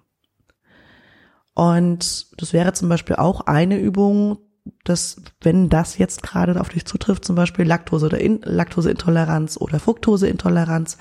Und 1.54 2.42
das 2.42 2.54
wäre 2.54 2.74
zum 2.74 2.90
Beispiel 2.90 3.16
auch 3.16 3.42
eine 3.42 3.78
Übung, 3.78 4.40
dass 4.84 5.22
wenn 5.42 5.70
das 5.70 5.98
jetzt 5.98 6.24
gerade 6.24 6.60
auf 6.60 6.70
dich 6.70 6.86
zutrifft, 6.86 7.26
zum 7.26 7.36
Beispiel 7.36 7.66
Laktose 7.66 8.08
oder 8.08 8.20
In 8.20 8.42
Laktoseintoleranz 8.44 9.58
oder 9.58 9.80
Fructoseintoleranz, 9.80 10.98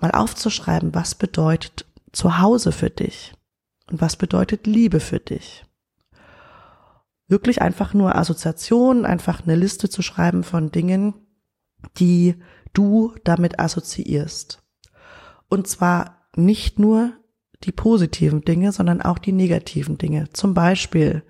mal 0.00 0.12
aufzuschreiben, 0.12 0.94
was 0.94 1.14
bedeutet 1.14 1.86
Zuhause 2.12 2.72
für 2.72 2.90
dich 2.90 3.34
und 3.90 4.00
was 4.00 4.16
bedeutet 4.16 4.66
Liebe 4.66 5.00
für 5.00 5.20
dich. 5.20 5.64
Wirklich 7.28 7.62
einfach 7.62 7.94
nur 7.94 8.14
Assoziationen, 8.14 9.06
einfach 9.06 9.42
eine 9.42 9.56
Liste 9.56 9.88
zu 9.88 10.02
schreiben 10.02 10.44
von 10.44 10.70
Dingen, 10.70 11.14
die 11.98 12.36
du 12.72 13.14
damit 13.24 13.58
assoziierst. 13.58 14.62
Und 15.48 15.66
zwar 15.66 16.28
nicht 16.36 16.78
nur 16.78 17.12
die 17.64 17.72
positiven 17.72 18.44
Dinge, 18.44 18.72
sondern 18.72 19.02
auch 19.02 19.18
die 19.18 19.32
negativen 19.32 19.98
Dinge. 19.98 20.28
Zum 20.32 20.54
Beispiel, 20.54 21.22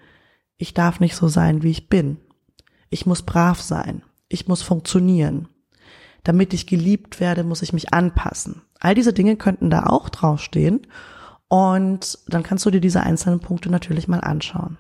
ich 0.57 0.75
darf 0.75 1.01
nicht 1.01 1.17
so 1.17 1.29
sein, 1.29 1.63
wie 1.63 1.71
ich 1.71 1.89
bin. 1.89 2.19
Ich 2.91 3.07
muss 3.07 3.23
brav 3.23 3.61
sein. 3.61 4.03
Ich 4.29 4.49
muss 4.49 4.63
funktionieren. 4.63 5.49
Damit 6.25 6.55
ich 6.55 6.67
geliebt 6.67 7.21
werde, 7.21 7.45
muss 7.45 7.63
ich 7.63 7.73
mich 7.73 7.93
anpassen. 7.93 8.63
All 8.79 8.95
diese 8.95 9.13
Dinge 9.13 9.37
könnten 9.37 9.71
da 9.71 9.87
auch 9.87 10.09
draufstehen. 10.09 10.87
Und 11.49 12.19
dann 12.29 12.43
kannst 12.43 12.65
du 12.65 12.71
dir 12.71 12.81
diese 12.81 13.03
einzelnen 13.03 13.41
Punkte 13.41 13.71
natürlich 13.71 14.09
mal 14.09 14.21
anschauen. 14.21 14.79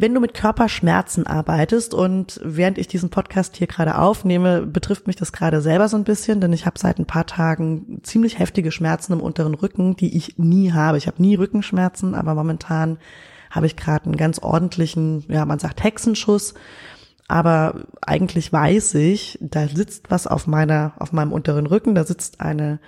Wenn 0.00 0.14
du 0.14 0.20
mit 0.20 0.32
Körperschmerzen 0.32 1.26
arbeitest 1.26 1.92
und 1.92 2.40
während 2.42 2.78
ich 2.78 2.88
diesen 2.88 3.10
Podcast 3.10 3.58
hier 3.58 3.66
gerade 3.66 3.98
aufnehme, 3.98 4.62
betrifft 4.62 5.06
mich 5.06 5.16
das 5.16 5.30
gerade 5.30 5.60
selber 5.60 5.88
so 5.88 5.98
ein 5.98 6.04
bisschen, 6.04 6.40
denn 6.40 6.54
ich 6.54 6.64
habe 6.64 6.78
seit 6.78 6.98
ein 6.98 7.04
paar 7.04 7.26
Tagen 7.26 8.00
ziemlich 8.02 8.38
heftige 8.38 8.72
Schmerzen 8.72 9.12
im 9.12 9.20
unteren 9.20 9.52
Rücken, 9.52 9.96
die 9.96 10.16
ich 10.16 10.38
nie 10.38 10.72
habe. 10.72 10.96
Ich 10.96 11.06
habe 11.06 11.20
nie 11.20 11.34
Rückenschmerzen, 11.34 12.14
aber 12.14 12.32
momentan 12.32 12.96
habe 13.50 13.66
ich 13.66 13.76
gerade 13.76 14.06
einen 14.06 14.16
ganz 14.16 14.38
ordentlichen, 14.38 15.26
ja, 15.28 15.44
man 15.44 15.58
sagt 15.58 15.84
Hexenschuss, 15.84 16.54
aber 17.28 17.82
eigentlich 18.00 18.50
weiß 18.50 18.94
ich, 18.94 19.38
da 19.42 19.68
sitzt 19.68 20.10
was 20.10 20.26
auf 20.26 20.46
meiner 20.46 20.94
auf 20.98 21.12
meinem 21.12 21.30
unteren 21.30 21.66
Rücken, 21.66 21.94
da 21.94 22.04
sitzt 22.04 22.40
eine 22.40 22.78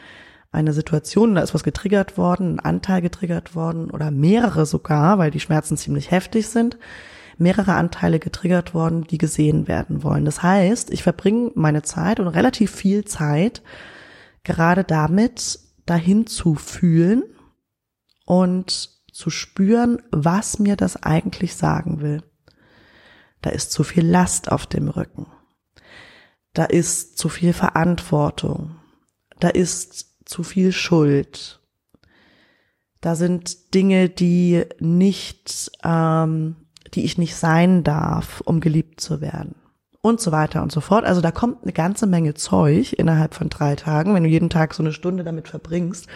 eine 0.53 0.75
Situation, 0.75 1.35
da 1.35 1.41
ist 1.41 1.55
was 1.55 1.65
getriggert 1.65 2.19
worden, 2.19 2.61
ein 2.61 2.61
Anteil 2.61 3.01
getriggert 3.01 3.55
worden 3.57 3.91
oder 3.91 4.11
mehrere 4.11 4.67
sogar, 4.67 5.19
weil 5.19 5.31
die 5.31 5.41
Schmerzen 5.41 5.79
ziemlich 5.79 6.11
heftig 6.11 6.49
sind, 6.49 6.79
mehrere 7.39 7.75
Anteile 7.75 8.19
getriggert 8.19 8.75
worden, 8.75 9.05
die 9.05 9.19
gesehen 9.19 9.67
werden 9.67 10.03
wollen. 10.03 10.27
Das 10.27 10.43
heißt, 10.43 10.91
ich 10.91 11.03
verbringe 11.03 11.53
meine 11.55 11.83
Zeit 11.83 12.21
und 12.21 12.29
relativ 12.29 12.71
viel 12.71 13.05
Zeit 13.05 13.63
gerade 14.45 14.85
damit, 14.85 15.59
dahin 15.87 16.27
zu 16.27 16.55
fühlen 16.55 17.25
und 18.27 18.91
zu 19.13 19.31
spüren, 19.31 20.03
was 20.11 20.59
mir 20.59 20.77
das 20.77 21.03
eigentlich 21.03 21.57
sagen 21.57 22.01
will. 22.01 22.23
Da 23.41 23.51
ist 23.51 23.73
zu 23.73 23.85
viel 23.85 24.07
Last 24.07 24.53
auf 24.53 24.67
dem 24.67 24.89
Rücken. 24.89 25.27
Da 26.53 26.65
ist 26.65 27.19
zu 27.19 27.29
viel 27.29 27.53
Verantwortung. 27.53 28.77
Da 29.41 29.49
ist 29.49 30.12
zu 30.33 30.43
viel 30.43 30.73
Schuld. 30.73 31.61
Da 33.03 33.15
sind 33.17 33.75
Dinge, 33.75 34.09
die 34.09 34.65
nicht, 34.81 35.71
ähm, 35.85 36.57
die 36.95 37.05
ich 37.05 37.19
nicht 37.19 37.37
sein 37.37 37.85
darf, 37.85 38.41
um 38.41 38.61
geliebt 38.61 39.01
zu 39.01 39.21
werden. 39.21 39.57
Und 40.01 40.21
so 40.21 40.33
weiter 40.33 40.63
und 40.63 40.73
so 40.73 40.81
fort. 40.81 41.05
Also 41.05 41.21
da 41.21 41.31
kommt 41.31 41.63
eine 41.63 41.73
ganze 41.73 42.07
Menge 42.07 42.35
Zeug 42.35 42.93
innerhalb 42.95 43.35
von 43.35 43.51
drei 43.51 43.77
Tagen. 43.77 44.15
Wenn 44.15 44.25
du 44.25 44.29
jeden 44.29 44.51
Tag 44.51 44.75
so 44.75 44.83
eine 44.83 44.93
Stunde 44.93 45.23
damit 45.23 45.49
verbringst, 45.49 46.09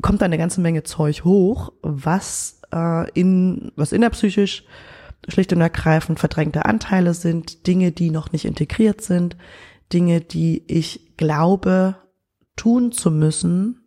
kommt 0.00 0.22
da 0.22 0.26
eine 0.26 0.38
ganze 0.38 0.60
Menge 0.60 0.82
Zeug 0.84 1.24
hoch, 1.24 1.72
was 1.82 2.60
äh, 2.72 3.10
in, 3.10 3.72
was 3.76 3.92
innerpsychisch 3.92 4.64
schlicht 5.28 5.52
und 5.52 5.60
ergreifend 5.60 6.20
verdrängte 6.20 6.64
Anteile 6.64 7.12
sind, 7.12 7.66
Dinge, 7.66 7.90
die 7.90 8.10
noch 8.10 8.32
nicht 8.32 8.44
integriert 8.44 9.00
sind, 9.00 9.36
Dinge, 9.92 10.20
die 10.20 10.62
ich 10.68 11.16
glaube 11.16 11.96
tun 12.56 12.92
zu 12.92 13.10
müssen, 13.10 13.82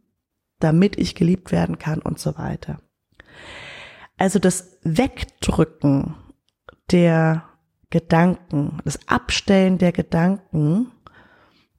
damit 0.60 0.98
ich 0.98 1.16
geliebt 1.16 1.52
werden 1.52 1.78
kann 1.80 2.00
und 2.00 2.20
so 2.20 2.38
weiter. 2.38 2.80
Also 4.18 4.40
das 4.40 4.78
Wegdrücken 4.84 6.16
der 6.92 7.46
Gedanken, 7.90 8.80
das 8.84 9.08
Abstellen 9.08 9.78
der 9.78 9.92
Gedanken 9.92 10.92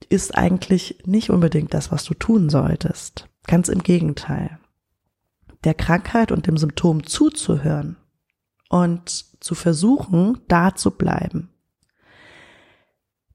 ist 0.08 0.36
eigentlich 0.36 1.02
nicht 1.04 1.30
unbedingt 1.30 1.74
das, 1.74 1.92
was 1.92 2.04
du 2.04 2.14
tun 2.14 2.48
solltest. 2.48 3.28
Ganz 3.46 3.68
im 3.68 3.82
Gegenteil. 3.82 4.58
Der 5.64 5.74
Krankheit 5.74 6.32
und 6.32 6.46
dem 6.46 6.56
Symptom 6.56 7.04
zuzuhören 7.04 7.96
und 8.70 9.10
zu 9.40 9.54
versuchen, 9.54 10.38
da 10.48 10.74
zu 10.74 10.92
bleiben. 10.92 11.49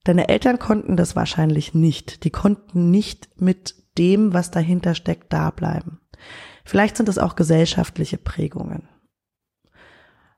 Deine 0.06 0.30
Eltern 0.30 0.60
konnten 0.60 0.96
das 0.96 1.18
wahrscheinlich 1.18 1.74
nicht. 1.74 2.24
Die 2.24 2.30
konnten 2.30 2.92
nicht 2.92 3.42
mit 3.42 3.76
dem, 3.98 4.34
was 4.34 4.52
dahinter 4.52 4.96
steckt, 4.96 5.34
da 5.34 5.50
bleiben. 5.50 6.00
Vielleicht 6.64 6.96
sind 6.96 7.10
es 7.10 7.18
auch 7.18 7.36
gesellschaftliche 7.36 8.18
Prägungen. 8.18 8.88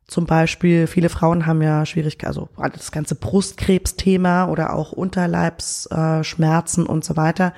Zum 0.07 0.25
Beispiel, 0.25 0.87
viele 0.87 1.09
Frauen 1.09 1.45
haben 1.45 1.61
ja 1.61 1.85
Schwierigkeiten, 1.85 2.29
also 2.29 2.47
das 2.55 2.91
ganze 2.93 3.15
Brustkrebsthema 3.15 4.47
oder 4.47 4.73
auch 4.73 4.93
Unterleibsschmerzen 4.93 6.85
und 6.85 7.03
so 7.03 7.17
weiter. 7.17 7.53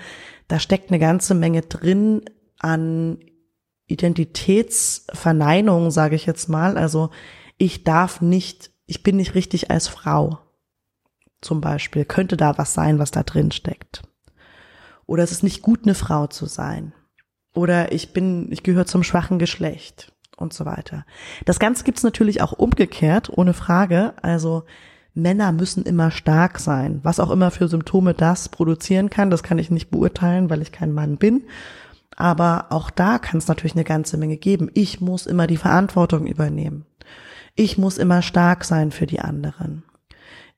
Da 0.47 0.59
steckt 0.59 0.89
eine 0.89 0.97
ganze 0.97 1.35
Menge 1.35 1.61
drin 1.61 2.23
an 2.57 3.19
Identitätsverneinung, 3.85 5.91
sage 5.91 6.15
ich 6.15 6.25
jetzt 6.25 6.49
mal. 6.49 6.75
Also 6.75 7.11
ich 7.59 7.83
darf 7.83 8.19
nicht, 8.19 8.71
ich 8.87 9.03
bin 9.03 9.17
nicht 9.17 9.35
richtig 9.35 9.69
als 9.69 9.87
Frau 9.87 10.39
zum 11.41 11.61
Beispiel, 11.61 12.05
könnte 12.05 12.37
da 12.37 12.57
was 12.57 12.73
sein, 12.73 12.99
was 12.99 13.11
da 13.11 13.23
drin 13.23 13.51
steckt. 13.51 14.03
Oder 15.05 15.23
es 15.23 15.31
ist 15.31 15.43
nicht 15.43 15.61
gut, 15.61 15.81
eine 15.83 15.95
Frau 15.95 16.27
zu 16.27 16.45
sein. 16.45 16.93
Oder 17.53 17.91
ich 17.91 18.13
bin, 18.13 18.51
ich 18.51 18.63
gehöre 18.63 18.85
zum 18.85 19.03
schwachen 19.03 19.39
Geschlecht 19.39 20.13
und 20.37 20.53
so 20.53 20.65
weiter. 20.65 21.05
Das 21.45 21.59
Ganze 21.59 21.83
gibt's 21.83 22.03
natürlich 22.03 22.41
auch 22.41 22.53
umgekehrt, 22.53 23.29
ohne 23.35 23.53
Frage. 23.53 24.13
Also 24.21 24.65
Männer 25.13 25.51
müssen 25.51 25.83
immer 25.83 26.11
stark 26.11 26.59
sein. 26.59 26.99
Was 27.03 27.19
auch 27.19 27.31
immer 27.31 27.51
für 27.51 27.67
Symptome 27.67 28.13
das 28.13 28.49
produzieren 28.49 29.09
kann, 29.09 29.31
das 29.31 29.43
kann 29.43 29.59
ich 29.59 29.71
nicht 29.71 29.89
beurteilen, 29.89 30.49
weil 30.49 30.61
ich 30.61 30.71
kein 30.71 30.93
Mann 30.93 31.17
bin. 31.17 31.43
Aber 32.15 32.67
auch 32.69 32.89
da 32.89 33.17
kann 33.17 33.39
es 33.39 33.47
natürlich 33.47 33.75
eine 33.75 33.83
ganze 33.85 34.17
Menge 34.17 34.37
geben. 34.37 34.69
Ich 34.73 35.01
muss 35.01 35.25
immer 35.25 35.47
die 35.47 35.57
Verantwortung 35.57 36.27
übernehmen. 36.27 36.85
Ich 37.55 37.77
muss 37.77 37.97
immer 37.97 38.21
stark 38.21 38.63
sein 38.63 38.91
für 38.91 39.07
die 39.07 39.19
anderen 39.19 39.83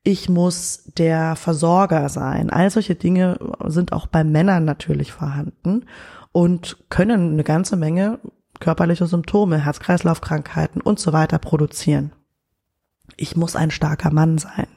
ich 0.03 0.29
muss 0.29 0.83
der 0.97 1.35
Versorger 1.35 2.09
sein. 2.09 2.49
All 2.49 2.69
solche 2.69 2.95
Dinge 2.95 3.37
sind 3.65 3.93
auch 3.93 4.07
bei 4.07 4.23
Männern 4.23 4.65
natürlich 4.65 5.11
vorhanden 5.11 5.85
und 6.31 6.77
können 6.89 7.33
eine 7.33 7.43
ganze 7.43 7.75
Menge 7.75 8.19
körperliche 8.59 9.07
Symptome, 9.07 9.57
Herz-Kreislauf-Krankheiten 9.57 10.81
und 10.81 10.99
so 10.99 11.13
weiter 11.13 11.39
produzieren. 11.39 12.13
Ich 13.17 13.35
muss 13.35 13.55
ein 13.55 13.71
starker 13.71 14.11
Mann 14.11 14.37
sein. 14.37 14.67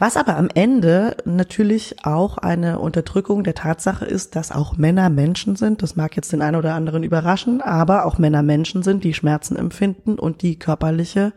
Was 0.00 0.16
aber 0.16 0.36
am 0.36 0.48
Ende 0.54 1.16
natürlich 1.24 2.04
auch 2.04 2.38
eine 2.38 2.78
Unterdrückung 2.78 3.42
der 3.42 3.56
Tatsache 3.56 4.04
ist, 4.04 4.36
dass 4.36 4.52
auch 4.52 4.76
Männer 4.76 5.10
Menschen 5.10 5.56
sind. 5.56 5.82
Das 5.82 5.96
mag 5.96 6.14
jetzt 6.14 6.32
den 6.32 6.40
einen 6.40 6.54
oder 6.54 6.74
anderen 6.74 7.02
überraschen, 7.02 7.60
aber 7.60 8.06
auch 8.06 8.16
Männer 8.16 8.44
Menschen 8.44 8.84
sind, 8.84 9.02
die 9.02 9.14
Schmerzen 9.14 9.56
empfinden 9.56 10.16
und 10.20 10.42
die 10.42 10.56
körperliche 10.56 11.32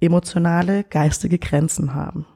emotionale, 0.00 0.84
geistige 0.84 1.38
Grenzen 1.38 1.94
haben. 1.94 2.26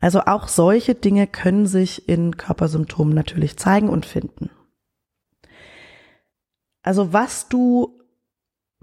Also 0.00 0.20
auch 0.20 0.48
solche 0.48 0.94
Dinge 0.94 1.26
können 1.26 1.66
sich 1.66 2.08
in 2.08 2.36
Körpersymptomen 2.36 3.14
natürlich 3.14 3.56
zeigen 3.56 3.88
und 3.88 4.04
finden. 4.04 4.50
Also 6.82 7.12
was 7.12 7.48
du 7.48 7.98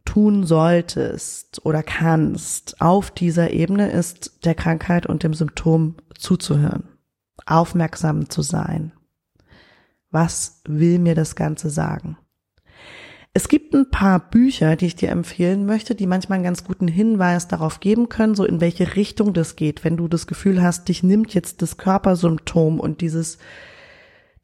tun 0.04 0.46
solltest 0.46 1.64
oder 1.66 1.84
kannst 1.84 2.82
auf 2.82 3.12
dieser 3.12 3.52
Ebene 3.52 3.92
ist 3.92 4.46
der 4.46 4.56
Krankheit 4.56 5.06
und 5.06 5.24
dem 5.24 5.34
Symptom 5.34 5.96
zuzuhören, 6.18 6.90
aufmerksam 7.46 8.30
zu 8.30 8.42
sein. 8.42 8.94
Was 10.10 10.62
will 10.68 11.00
mir 11.00 11.16
das 11.16 11.36
Ganze 11.36 11.70
sagen? 11.70 12.18
Es 13.34 13.48
gibt 13.48 13.74
ein 13.74 13.90
paar 13.90 14.30
Bücher, 14.30 14.76
die 14.76 14.88
ich 14.88 14.96
dir 14.98 15.10
empfehlen 15.10 15.66
möchte, 15.66 15.96
die 15.96 16.06
manchmal 16.06 16.36
einen 16.36 16.44
ganz 16.44 16.66
guten 16.66 16.90
Hinweis 16.90 17.48
darauf 17.48 17.80
geben 17.80 18.10
können, 18.10 18.36
so 18.36 18.44
in 18.44 18.60
welche 18.60 18.98
Richtung 18.98 19.34
das 19.34 19.56
geht, 19.56 19.86
wenn 19.86 19.96
du 19.96 20.10
das 20.10 20.28
Gefühl 20.28 20.62
hast, 20.62 20.90
dich 20.90 21.02
nimmt 21.02 21.34
jetzt 21.34 21.62
das 21.62 21.78
Körpersymptom 21.78 22.80
und 22.80 23.00
dieses, 23.00 23.38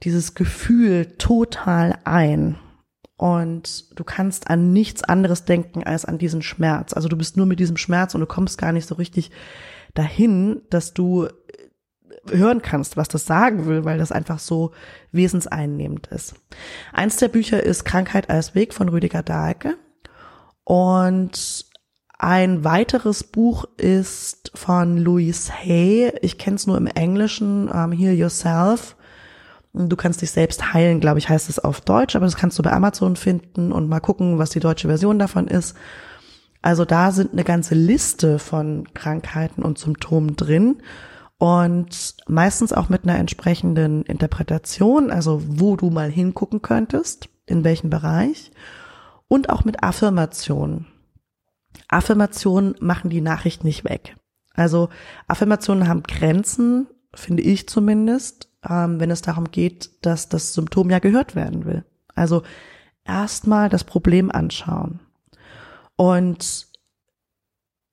dieses 0.04 0.36
Gefühl 0.36 1.18
total 1.18 2.00
ein. 2.06 2.58
und 3.18 3.98
du 4.00 4.04
kannst 4.04 4.50
an 4.50 4.72
nichts 4.72 5.04
anderes 5.04 5.44
denken 5.44 5.84
als 5.84 6.06
an 6.06 6.20
diesen 6.20 6.44
Schmerz. 6.44 6.94
Also 6.94 7.10
du 7.10 7.18
bist 7.18 7.36
nur 7.36 7.48
mit 7.48 7.60
diesem 7.60 7.76
Schmerz 7.78 8.14
und 8.14 8.22
du 8.22 8.28
kommst 8.28 8.58
gar 8.60 8.72
nicht 8.72 8.88
so 8.88 8.96
richtig 8.96 9.32
dahin, 9.96 10.62
dass 10.70 10.94
du 10.94 11.28
hören 12.32 12.62
kannst, 12.62 12.98
was 12.98 13.08
das 13.08 13.26
sagen 13.26 13.66
will, 13.66 13.86
weil 13.86 13.98
das 13.98 14.12
einfach 14.12 14.40
so 14.40 14.72
wesenseinnehmend 15.12 16.08
ist. 16.08 16.36
Eins 16.94 17.18
der 17.18 17.28
Bücher 17.28 17.62
ist 17.64 17.86
Krankheit 17.86 18.30
als 18.30 18.56
Weg 18.56 18.74
von 18.74 18.90
Rüdiger 18.90 19.24
Dahlke 19.24 19.78
und 20.64 21.66
ein 22.20 22.64
weiteres 22.64 23.24
Buch 23.24 23.66
ist 23.78 24.52
von 24.56 24.98
Louise 24.98 25.52
Hay. 25.54 26.12
Ich 26.22 26.38
kenne 26.38 26.56
es 26.56 26.66
nur 26.66 26.78
im 26.78 26.88
Englischen, 26.88 27.70
um, 27.70 27.92
Heal 27.92 28.16
Yourself. 28.16 28.96
Du 29.74 29.96
kannst 29.96 30.24
dich 30.24 30.32
selbst 30.32 30.74
heilen, 30.74 31.00
glaube 31.00 31.20
ich, 31.20 31.30
heißt 31.30 31.50
es 31.50 31.60
auf 31.60 31.82
Deutsch, 31.82 32.16
aber 32.16 32.26
das 32.26 32.36
kannst 32.36 32.58
du 32.58 32.64
bei 32.64 32.72
Amazon 32.72 33.16
finden 33.16 33.72
und 33.72 33.88
mal 33.88 34.00
gucken, 34.00 34.40
was 34.40 34.50
die 34.50 34.60
deutsche 34.60 34.88
Version 34.88 35.20
davon 35.20 35.48
ist. 35.48 35.76
Also 36.64 36.86
da 36.86 37.12
sind 37.12 37.34
eine 37.34 37.44
ganze 37.44 37.76
Liste 37.76 38.40
von 38.40 38.92
Krankheiten 38.96 39.62
und 39.62 39.78
Symptomen 39.78 40.36
drin 40.36 40.82
und 41.38 42.16
meistens 42.28 42.74
auch 42.74 42.90
mit 42.90 43.04
einer 43.04 43.20
entsprechenden 43.20 44.04
Interpretation, 44.04 45.12
also 45.12 45.42
wo 45.46 45.76
du 45.76 45.90
mal 45.90 46.10
hingucken 46.10 46.62
könntest, 46.62 47.30
in 47.46 47.64
welchem 47.64 47.90
Bereich 47.90 48.52
und 49.28 49.50
auch 49.50 49.64
mit 49.64 49.84
Affirmationen. 49.84 50.88
Affirmationen 51.88 52.76
machen 52.80 53.10
die 53.10 53.22
Nachricht 53.22 53.64
nicht 53.64 53.86
weg. 53.86 54.16
Also 54.54 54.90
Affirmationen 55.28 55.88
haben 55.88 56.04
Grenzen, 56.04 56.88
finde 57.14 57.44
ich 57.44 57.70
zumindest, 57.70 58.50
ähm, 58.68 59.00
wenn 59.00 59.12
es 59.12 59.22
darum 59.22 59.52
geht, 59.52 60.06
dass 60.06 60.30
das 60.30 60.54
Symptom 60.54 60.90
ja 60.90 61.00
gehört 61.00 61.36
werden 61.36 61.66
will. 61.66 61.86
Also 62.16 62.42
erstmal 63.06 63.70
das 63.70 63.84
Problem 63.84 64.32
anschauen. 64.32 65.00
Und 65.96 66.68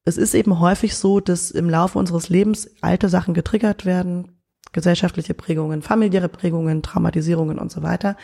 es 0.05 0.17
ist 0.19 0.35
eben 0.35 0.61
häufig 0.61 0.97
so, 0.97 1.21
dass 1.21 1.51
im 1.51 1.71
Laufe 1.71 1.99
unseres 1.99 2.29
Lebens 2.29 2.71
alte 2.83 3.09
Sachen 3.09 3.35
getriggert 3.35 3.87
werden, 3.87 4.37
gesellschaftliche 4.73 5.35
Prägungen, 5.35 5.83
familiäre 5.83 6.29
Prägungen, 6.29 6.83
Traumatisierungen 6.83 7.59
und 7.59 7.71
so 7.71 7.83
weiter, 7.83 8.17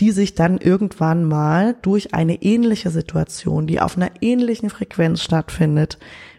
die 0.00 0.10
sich 0.10 0.34
dann 0.34 0.58
irgendwann 0.58 1.24
mal 1.24 1.76
durch 1.82 2.14
eine 2.14 2.42
ähnliche 2.42 2.90
Situation, 2.90 3.68
die 3.68 3.80
auf 3.80 3.96
einer 3.96 4.10
ähnlichen 4.20 4.70
Frequenz 4.70 5.22
stattfindet, 5.22 5.98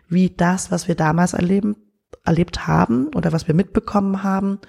wie 0.09 0.29
das, 0.29 0.71
was 0.71 0.89
wir 0.89 0.95
damals 0.95 1.33
erleben, 1.33 1.77
erlebt 2.25 2.67
haben 2.67 3.07
oder 3.15 3.31
was 3.31 3.47
wir 3.47 3.55
mitbekommen 3.55 4.23
haben 4.23 4.59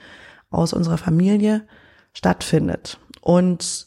aus 0.51 0.73
unserer 0.73 0.99
Familie, 0.99 1.67
stattfindet. 2.13 2.99
Und 3.21 3.86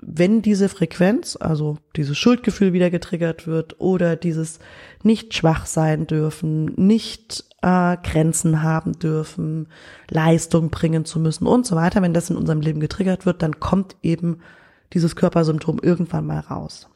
wenn 0.00 0.42
diese 0.42 0.68
Frequenz, 0.68 1.36
also 1.36 1.78
dieses 1.96 2.16
Schuldgefühl 2.16 2.72
wieder 2.72 2.90
getriggert 2.90 3.46
wird 3.46 3.80
oder 3.80 4.14
dieses 4.14 4.60
nicht 5.02 5.34
schwach 5.34 5.66
sein 5.66 6.06
dürfen, 6.06 6.66
nicht 6.76 7.44
äh, 7.62 7.96
Grenzen 8.02 8.62
haben 8.62 8.98
dürfen, 8.98 9.68
Leistung 10.08 10.70
bringen 10.70 11.04
zu 11.04 11.18
müssen 11.18 11.46
und 11.46 11.66
so 11.66 11.74
weiter, 11.74 12.00
wenn 12.00 12.14
das 12.14 12.30
in 12.30 12.36
unserem 12.36 12.60
Leben 12.60 12.78
getriggert 12.78 13.26
wird, 13.26 13.42
dann 13.42 13.58
kommt 13.58 13.96
eben 14.02 14.38
dieses 14.92 15.16
Körpersymptom 15.16 15.80
irgendwann 15.82 16.26
mal 16.26 16.40
raus. 16.40 16.88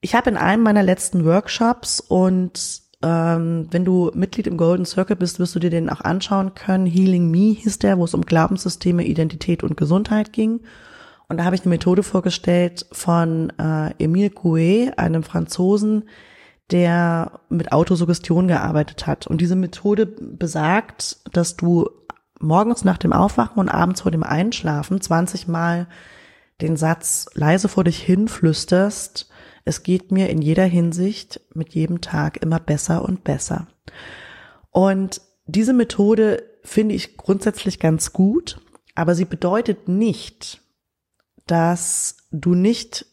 Ich 0.00 0.14
habe 0.14 0.30
in 0.30 0.36
einem 0.36 0.62
meiner 0.62 0.82
letzten 0.82 1.24
Workshops 1.24 2.00
und 2.00 2.82
ähm, 3.02 3.68
wenn 3.70 3.84
du 3.84 4.10
Mitglied 4.14 4.46
im 4.46 4.56
Golden 4.56 4.86
Circle 4.86 5.16
bist, 5.16 5.38
wirst 5.38 5.54
du 5.54 5.58
dir 5.58 5.70
den 5.70 5.90
auch 5.90 6.00
anschauen 6.00 6.54
können. 6.54 6.86
Healing 6.86 7.30
Me 7.30 7.54
hieß 7.54 7.78
der, 7.78 7.98
wo 7.98 8.04
es 8.04 8.14
um 8.14 8.22
Glaubenssysteme, 8.22 9.04
Identität 9.04 9.62
und 9.62 9.76
Gesundheit 9.76 10.32
ging. 10.32 10.60
Und 11.32 11.38
da 11.38 11.44
habe 11.46 11.56
ich 11.56 11.62
eine 11.62 11.70
Methode 11.70 12.02
vorgestellt 12.02 12.84
von 12.92 13.48
äh, 13.58 13.94
Emile 13.98 14.28
Coué, 14.28 14.98
einem 14.98 15.22
Franzosen, 15.22 16.10
der 16.70 17.40
mit 17.48 17.72
Autosuggestion 17.72 18.48
gearbeitet 18.48 19.06
hat. 19.06 19.26
Und 19.26 19.40
diese 19.40 19.56
Methode 19.56 20.04
besagt, 20.04 21.16
dass 21.32 21.56
du 21.56 21.88
morgens 22.38 22.84
nach 22.84 22.98
dem 22.98 23.14
Aufwachen 23.14 23.58
und 23.60 23.70
abends 23.70 24.02
vor 24.02 24.10
dem 24.10 24.24
Einschlafen 24.24 25.00
20 25.00 25.48
Mal 25.48 25.86
den 26.60 26.76
Satz 26.76 27.30
leise 27.32 27.70
vor 27.70 27.84
dich 27.84 28.02
hin 28.02 28.28
flüsterst, 28.28 29.30
es 29.64 29.82
geht 29.82 30.12
mir 30.12 30.28
in 30.28 30.42
jeder 30.42 30.66
Hinsicht 30.66 31.40
mit 31.54 31.72
jedem 31.72 32.02
Tag 32.02 32.42
immer 32.42 32.60
besser 32.60 33.02
und 33.06 33.24
besser. 33.24 33.68
Und 34.70 35.22
diese 35.46 35.72
Methode 35.72 36.42
finde 36.62 36.94
ich 36.94 37.16
grundsätzlich 37.16 37.80
ganz 37.80 38.12
gut, 38.12 38.60
aber 38.94 39.14
sie 39.14 39.24
bedeutet 39.24 39.88
nicht, 39.88 40.61
dass 41.46 42.16
du 42.30 42.54
nicht 42.54 43.06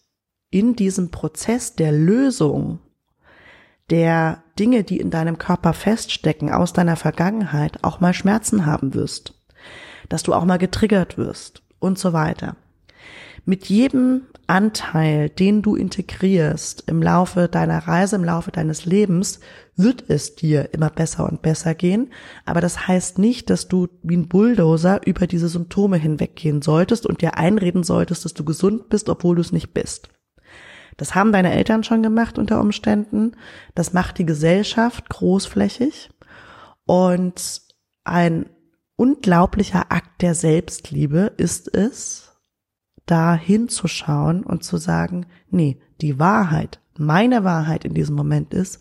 in 0.49 0.75
diesem 0.75 1.11
Prozess 1.11 1.75
der 1.75 1.91
Lösung 1.91 2.79
der 3.89 4.43
Dinge, 4.57 4.83
die 4.83 4.99
in 4.99 5.09
deinem 5.09 5.37
Körper 5.37 5.73
feststecken 5.73 6.51
aus 6.51 6.73
deiner 6.73 6.95
Vergangenheit, 6.95 7.83
auch 7.83 7.99
mal 7.99 8.13
Schmerzen 8.13 8.65
haben 8.65 8.93
wirst, 8.93 9.33
dass 10.09 10.23
du 10.23 10.33
auch 10.33 10.45
mal 10.45 10.57
getriggert 10.57 11.17
wirst 11.17 11.61
und 11.79 11.97
so 11.97 12.13
weiter. 12.13 12.55
Mit 13.45 13.65
jedem 13.67 14.27
Anteil, 14.47 15.29
den 15.29 15.61
du 15.61 15.75
integrierst 15.75 16.83
im 16.87 17.01
Laufe 17.01 17.47
deiner 17.47 17.87
Reise, 17.87 18.15
im 18.15 18.23
Laufe 18.23 18.51
deines 18.51 18.85
Lebens, 18.85 19.39
wird 19.79 20.09
es 20.09 20.35
dir 20.35 20.73
immer 20.73 20.89
besser 20.89 21.27
und 21.29 21.41
besser 21.41 21.73
gehen. 21.73 22.11
Aber 22.45 22.59
das 22.59 22.87
heißt 22.87 23.17
nicht, 23.17 23.49
dass 23.49 23.69
du 23.69 23.87
wie 24.03 24.17
ein 24.17 24.27
Bulldozer 24.27 25.05
über 25.07 25.25
diese 25.25 25.47
Symptome 25.47 25.97
hinweggehen 25.97 26.61
solltest 26.61 27.05
und 27.05 27.21
dir 27.21 27.37
einreden 27.37 27.83
solltest, 27.83 28.25
dass 28.25 28.33
du 28.33 28.43
gesund 28.43 28.89
bist, 28.89 29.07
obwohl 29.07 29.35
du 29.35 29.41
es 29.41 29.53
nicht 29.53 29.73
bist. 29.73 30.09
Das 30.97 31.15
haben 31.15 31.31
deine 31.31 31.53
Eltern 31.53 31.85
schon 31.85 32.03
gemacht 32.03 32.37
unter 32.37 32.59
Umständen. 32.59 33.31
Das 33.73 33.93
macht 33.93 34.17
die 34.17 34.25
Gesellschaft 34.25 35.09
großflächig. 35.09 36.09
Und 36.85 37.61
ein 38.03 38.49
unglaublicher 38.97 39.93
Akt 39.93 40.21
der 40.21 40.35
Selbstliebe 40.35 41.31
ist 41.37 41.73
es, 41.73 42.37
da 43.05 43.33
hinzuschauen 43.33 44.43
und 44.43 44.65
zu 44.65 44.75
sagen, 44.75 45.25
nee, 45.49 45.79
die 46.01 46.19
Wahrheit, 46.19 46.81
meine 46.97 47.45
Wahrheit 47.45 47.85
in 47.85 47.93
diesem 47.93 48.15
Moment 48.17 48.53
ist, 48.53 48.79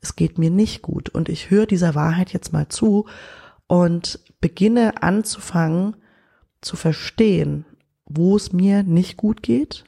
es 0.00 0.16
geht 0.16 0.38
mir 0.38 0.50
nicht 0.50 0.82
gut 0.82 1.08
und 1.08 1.28
ich 1.28 1.50
höre 1.50 1.66
dieser 1.66 1.94
Wahrheit 1.94 2.32
jetzt 2.32 2.52
mal 2.52 2.68
zu 2.68 3.06
und 3.66 4.20
beginne 4.40 5.02
anzufangen 5.02 5.96
zu 6.60 6.76
verstehen, 6.76 7.64
wo 8.06 8.36
es 8.36 8.52
mir 8.52 8.82
nicht 8.82 9.16
gut 9.16 9.42
geht, 9.42 9.84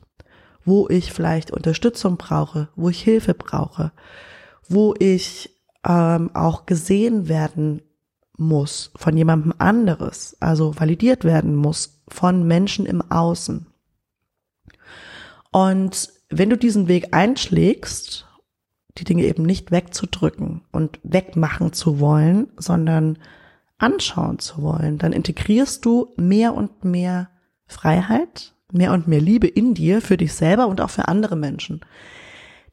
wo 0.65 0.89
ich 0.89 1.13
vielleicht 1.13 1.51
Unterstützung 1.51 2.17
brauche, 2.17 2.69
wo 2.77 2.89
ich 2.89 3.03
Hilfe 3.03 3.35
brauche, 3.35 3.93
wo 4.69 4.95
ich 4.99 5.57
ähm, 5.87 6.31
auch 6.35 6.67
gesehen 6.67 7.29
werden 7.29 7.83
muss 8.37 8.91
von 8.97 9.17
jemandem 9.17 9.55
anderes, 9.59 10.37
also 10.41 10.79
validiert 10.79 11.25
werden 11.25 11.55
muss 11.55 12.03
von 12.09 12.47
Menschen 12.47 12.87
im 12.87 13.03
Außen. 13.11 13.67
Und 15.53 16.13
wenn 16.31 16.51
du 16.51 16.57
diesen 16.57 16.89
Weg 16.89 17.09
einschlägst 17.13 18.27
die 18.99 19.05
Dinge 19.05 19.25
eben 19.25 19.45
nicht 19.45 19.71
wegzudrücken 19.71 20.63
und 20.73 20.99
wegmachen 21.03 21.73
zu 21.73 22.01
wollen, 22.01 22.49
sondern 22.57 23.19
anschauen 23.79 24.39
zu 24.39 24.63
wollen, 24.63 24.99
dann 24.99 25.13
integrierst 25.13 25.85
du 25.85 26.13
mehr 26.17 26.55
und 26.55 26.85
mehr 26.85 27.31
Freiheit, 27.67 28.55
mehr 28.73 28.93
und 28.93 29.09
mehr 29.09 29.21
Liebe 29.21 29.47
in 29.47 29.75
dir 29.75 30.03
für 30.03 30.17
dich 30.17 30.35
selber 30.35 30.67
und 30.67 30.81
auch 30.81 30.91
für 30.91 31.09
andere 31.09 31.37
Menschen. 31.37 31.81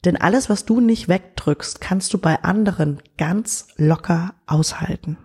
Denn 0.04 0.16
alles, 0.16 0.48
was 0.48 0.64
du 0.64 0.80
nicht 0.80 1.08
wegdrückst, 1.08 1.80
kannst 1.80 2.12
du 2.14 2.18
bei 2.18 2.42
anderen 2.42 3.00
ganz 3.16 3.68
locker 3.76 4.34
aushalten. 4.46 5.18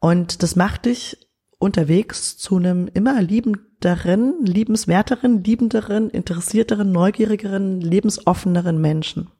Und 0.00 0.42
das 0.42 0.54
macht 0.54 0.84
dich 0.86 1.27
unterwegs 1.58 2.36
zu 2.36 2.56
einem 2.56 2.88
immer 2.94 3.20
liebenderen, 3.20 4.44
liebenswerteren, 4.44 5.42
liebenderen, 5.42 6.10
interessierteren, 6.10 6.92
neugierigeren, 6.92 7.80
lebensoffeneren 7.80 8.80
Menschen. 8.80 9.30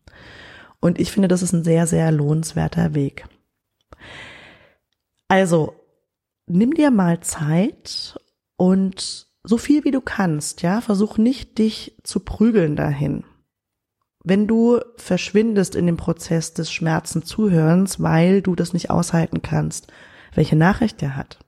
Und 0.80 1.00
ich 1.00 1.12
finde, 1.12 1.28
das 1.28 1.42
ist 1.42 1.52
ein 1.52 1.64
sehr, 1.64 1.86
sehr 1.86 2.10
lohnenswerter 2.12 2.94
Weg. 2.94 3.26
Also, 5.28 5.74
nimm 6.46 6.74
dir 6.74 6.90
mal 6.90 7.20
Zeit 7.20 8.18
und 8.56 9.28
so 9.44 9.56
viel 9.56 9.84
wie 9.84 9.90
du 9.90 10.00
kannst, 10.00 10.62
ja, 10.62 10.80
versuch 10.80 11.18
nicht 11.18 11.58
dich 11.58 11.96
zu 12.02 12.20
prügeln 12.20 12.76
dahin. 12.76 13.24
Wenn 14.24 14.46
du 14.46 14.80
verschwindest 14.96 15.74
in 15.74 15.86
dem 15.86 15.96
Prozess 15.96 16.52
des 16.52 16.72
Schmerzenzuhörens, 16.72 18.02
weil 18.02 18.42
du 18.42 18.54
das 18.54 18.72
nicht 18.72 18.90
aushalten 18.90 19.42
kannst, 19.42 19.92
welche 20.34 20.56
Nachricht 20.56 21.02
er 21.02 21.16
hat, 21.16 21.38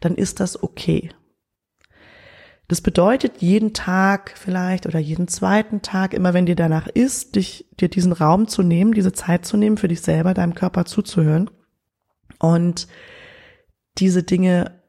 dann 0.00 0.14
ist 0.14 0.40
das 0.40 0.62
okay. 0.62 1.10
Das 2.68 2.80
bedeutet 2.80 3.42
jeden 3.42 3.74
Tag 3.74 4.32
vielleicht 4.36 4.86
oder 4.86 4.98
jeden 4.98 5.28
zweiten 5.28 5.82
Tag, 5.82 6.12
immer 6.14 6.34
wenn 6.34 6.46
dir 6.46 6.56
danach 6.56 6.88
ist, 6.88 7.36
dich, 7.36 7.66
dir 7.78 7.88
diesen 7.88 8.12
Raum 8.12 8.48
zu 8.48 8.62
nehmen, 8.62 8.92
diese 8.92 9.12
Zeit 9.12 9.46
zu 9.46 9.56
nehmen, 9.56 9.76
für 9.76 9.88
dich 9.88 10.00
selber, 10.00 10.34
deinem 10.34 10.54
Körper 10.54 10.84
zuzuhören 10.84 11.48
und 12.40 12.88
diese 13.98 14.24
Dinge 14.24 14.82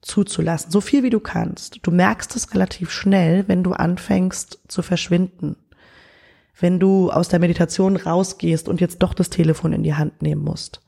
zuzulassen, 0.00 0.70
so 0.70 0.80
viel 0.80 1.02
wie 1.02 1.10
du 1.10 1.20
kannst. 1.20 1.80
Du 1.82 1.90
merkst 1.90 2.34
es 2.36 2.54
relativ 2.54 2.90
schnell, 2.90 3.46
wenn 3.48 3.62
du 3.62 3.72
anfängst 3.72 4.60
zu 4.66 4.80
verschwinden. 4.80 5.56
Wenn 6.58 6.78
du 6.80 7.10
aus 7.10 7.28
der 7.28 7.38
Meditation 7.38 7.96
rausgehst 7.96 8.68
und 8.68 8.80
jetzt 8.80 9.02
doch 9.02 9.12
das 9.12 9.28
Telefon 9.28 9.74
in 9.74 9.82
die 9.82 9.94
Hand 9.94 10.22
nehmen 10.22 10.42
musst, 10.42 10.80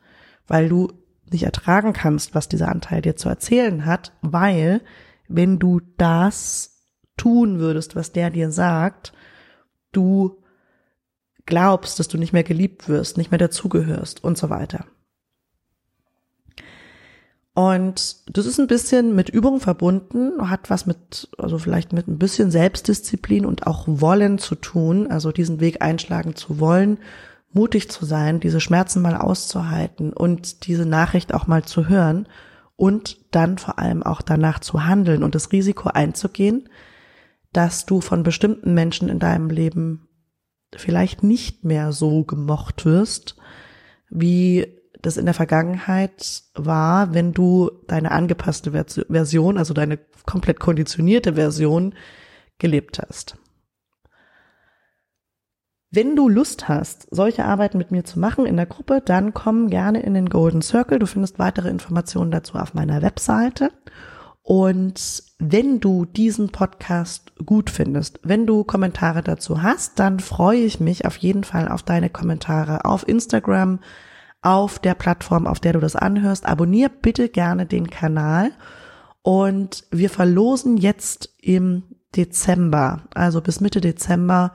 weil 0.46 0.68
du 0.68 0.88
nicht 1.32 1.44
ertragen 1.44 1.92
kannst, 1.92 2.34
was 2.34 2.48
dieser 2.48 2.68
Anteil 2.68 3.02
dir 3.02 3.16
zu 3.16 3.28
erzählen 3.28 3.84
hat, 3.86 4.12
weil 4.22 4.82
wenn 5.28 5.58
du 5.58 5.80
das 5.96 6.86
tun 7.16 7.58
würdest, 7.58 7.96
was 7.96 8.12
der 8.12 8.30
dir 8.30 8.50
sagt, 8.50 9.12
du 9.92 10.42
glaubst, 11.46 11.98
dass 11.98 12.08
du 12.08 12.18
nicht 12.18 12.32
mehr 12.32 12.44
geliebt 12.44 12.88
wirst, 12.88 13.16
nicht 13.16 13.30
mehr 13.30 13.38
dazugehörst 13.38 14.22
und 14.22 14.38
so 14.38 14.50
weiter. 14.50 14.86
Und 17.54 18.16
das 18.34 18.46
ist 18.46 18.58
ein 18.58 18.66
bisschen 18.66 19.14
mit 19.14 19.28
Übung 19.28 19.60
verbunden, 19.60 20.48
hat 20.48 20.70
was 20.70 20.86
mit, 20.86 21.28
also 21.36 21.58
vielleicht 21.58 21.92
mit 21.92 22.08
ein 22.08 22.18
bisschen 22.18 22.50
Selbstdisziplin 22.50 23.44
und 23.44 23.66
auch 23.66 23.84
Wollen 23.86 24.38
zu 24.38 24.54
tun, 24.54 25.10
also 25.10 25.32
diesen 25.32 25.60
Weg 25.60 25.82
einschlagen 25.82 26.34
zu 26.34 26.60
wollen, 26.60 26.98
mutig 27.54 27.90
zu 27.90 28.04
sein, 28.04 28.40
diese 28.40 28.60
Schmerzen 28.60 29.02
mal 29.02 29.16
auszuhalten 29.16 30.12
und 30.12 30.66
diese 30.66 30.86
Nachricht 30.86 31.34
auch 31.34 31.46
mal 31.46 31.64
zu 31.64 31.88
hören 31.88 32.26
und 32.76 33.18
dann 33.34 33.58
vor 33.58 33.78
allem 33.78 34.02
auch 34.02 34.22
danach 34.22 34.58
zu 34.60 34.84
handeln 34.84 35.22
und 35.22 35.34
das 35.34 35.52
Risiko 35.52 35.88
einzugehen, 35.88 36.68
dass 37.52 37.86
du 37.86 38.00
von 38.00 38.22
bestimmten 38.22 38.74
Menschen 38.74 39.08
in 39.08 39.18
deinem 39.18 39.50
Leben 39.50 40.08
vielleicht 40.74 41.22
nicht 41.22 41.64
mehr 41.64 41.92
so 41.92 42.24
gemocht 42.24 42.84
wirst, 42.84 43.36
wie 44.08 44.66
das 45.02 45.16
in 45.16 45.26
der 45.26 45.34
Vergangenheit 45.34 46.44
war, 46.54 47.12
wenn 47.12 47.32
du 47.32 47.70
deine 47.88 48.12
angepasste 48.12 48.70
Version, 48.70 49.58
also 49.58 49.74
deine 49.74 49.98
komplett 50.26 50.60
konditionierte 50.60 51.34
Version 51.34 51.94
gelebt 52.58 53.00
hast. 53.00 53.36
Wenn 55.94 56.16
du 56.16 56.30
Lust 56.30 56.70
hast, 56.70 57.06
solche 57.10 57.44
Arbeiten 57.44 57.76
mit 57.76 57.90
mir 57.90 58.02
zu 58.02 58.18
machen 58.18 58.46
in 58.46 58.56
der 58.56 58.64
Gruppe, 58.64 59.02
dann 59.04 59.34
komm 59.34 59.68
gerne 59.68 60.00
in 60.00 60.14
den 60.14 60.30
Golden 60.30 60.62
Circle. 60.62 60.98
Du 60.98 61.06
findest 61.06 61.38
weitere 61.38 61.68
Informationen 61.68 62.30
dazu 62.30 62.56
auf 62.56 62.72
meiner 62.72 63.02
Webseite. 63.02 63.70
Und 64.42 65.22
wenn 65.38 65.80
du 65.80 66.06
diesen 66.06 66.48
Podcast 66.48 67.34
gut 67.44 67.68
findest, 67.68 68.20
wenn 68.22 68.46
du 68.46 68.64
Kommentare 68.64 69.22
dazu 69.22 69.62
hast, 69.62 69.98
dann 69.98 70.18
freue 70.18 70.60
ich 70.60 70.80
mich 70.80 71.04
auf 71.04 71.18
jeden 71.18 71.44
Fall 71.44 71.68
auf 71.68 71.82
deine 71.82 72.08
Kommentare 72.08 72.86
auf 72.86 73.06
Instagram, 73.06 73.78
auf 74.40 74.78
der 74.78 74.94
Plattform, 74.94 75.46
auf 75.46 75.60
der 75.60 75.74
du 75.74 75.78
das 75.78 75.94
anhörst. 75.94 76.46
Abonnier 76.46 76.88
bitte 76.88 77.28
gerne 77.28 77.66
den 77.66 77.90
Kanal 77.90 78.52
und 79.20 79.84
wir 79.90 80.08
verlosen 80.08 80.78
jetzt 80.78 81.34
im 81.42 81.82
Dezember, 82.16 83.02
also 83.14 83.42
bis 83.42 83.60
Mitte 83.60 83.82
Dezember, 83.82 84.52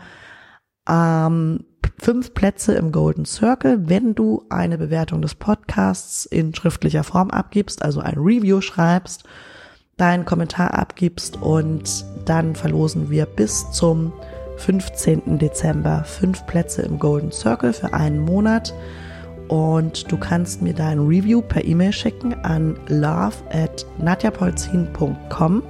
ähm, 0.87 1.65
fünf 1.99 2.33
Plätze 2.33 2.73
im 2.75 2.91
Golden 2.91 3.25
Circle, 3.25 3.89
wenn 3.89 4.15
du 4.15 4.45
eine 4.49 4.77
Bewertung 4.77 5.21
des 5.21 5.35
Podcasts 5.35 6.25
in 6.25 6.53
schriftlicher 6.53 7.03
Form 7.03 7.31
abgibst, 7.31 7.83
also 7.83 7.99
ein 7.99 8.17
Review 8.17 8.61
schreibst, 8.61 9.23
deinen 9.97 10.25
Kommentar 10.25 10.73
abgibst 10.75 11.41
und 11.41 12.05
dann 12.25 12.55
verlosen 12.55 13.09
wir 13.09 13.25
bis 13.25 13.69
zum 13.71 14.13
15. 14.57 15.37
Dezember 15.37 16.03
fünf 16.03 16.45
Plätze 16.45 16.81
im 16.83 16.99
Golden 16.99 17.31
Circle 17.31 17.73
für 17.73 17.93
einen 17.93 18.19
Monat. 18.19 18.73
Und 19.47 20.11
du 20.11 20.17
kannst 20.17 20.61
mir 20.61 20.73
dein 20.73 20.99
Review 20.99 21.41
per 21.41 21.63
E-Mail 21.63 21.93
schicken 21.93 22.33
an 22.43 22.77
love 22.87 23.35
at 23.51 23.85
nadjapolzin.com. 23.97 25.63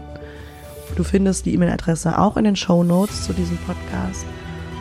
Du 0.96 1.04
findest 1.04 1.46
die 1.46 1.54
E-Mail-Adresse 1.54 2.18
auch 2.18 2.38
in 2.38 2.46
den 2.46 2.56
Show 2.56 2.84
Notes 2.84 3.24
zu 3.24 3.34
diesem 3.34 3.58
Podcast. 3.58 4.26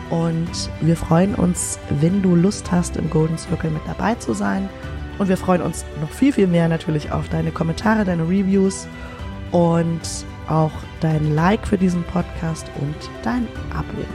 Und 0.09 0.69
wir 0.81 0.95
freuen 0.95 1.35
uns, 1.35 1.79
wenn 1.89 2.21
du 2.21 2.35
Lust 2.35 2.71
hast, 2.71 2.95
im 2.97 3.09
Golden 3.09 3.37
Circle 3.37 3.71
mit 3.71 3.81
dabei 3.85 4.15
zu 4.15 4.33
sein. 4.33 4.69
Und 5.17 5.29
wir 5.29 5.37
freuen 5.37 5.61
uns 5.61 5.83
noch 5.99 6.11
viel, 6.11 6.31
viel 6.31 6.47
mehr 6.47 6.67
natürlich 6.69 7.11
auf 7.11 7.27
deine 7.29 7.51
Kommentare, 7.51 8.05
deine 8.05 8.23
Reviews 8.23 8.87
und 9.51 10.01
auch 10.47 10.71
dein 11.01 11.35
Like 11.35 11.67
für 11.67 11.77
diesen 11.77 12.03
Podcast 12.03 12.67
und 12.79 12.95
dein 13.23 13.47
Abo. 13.73 14.05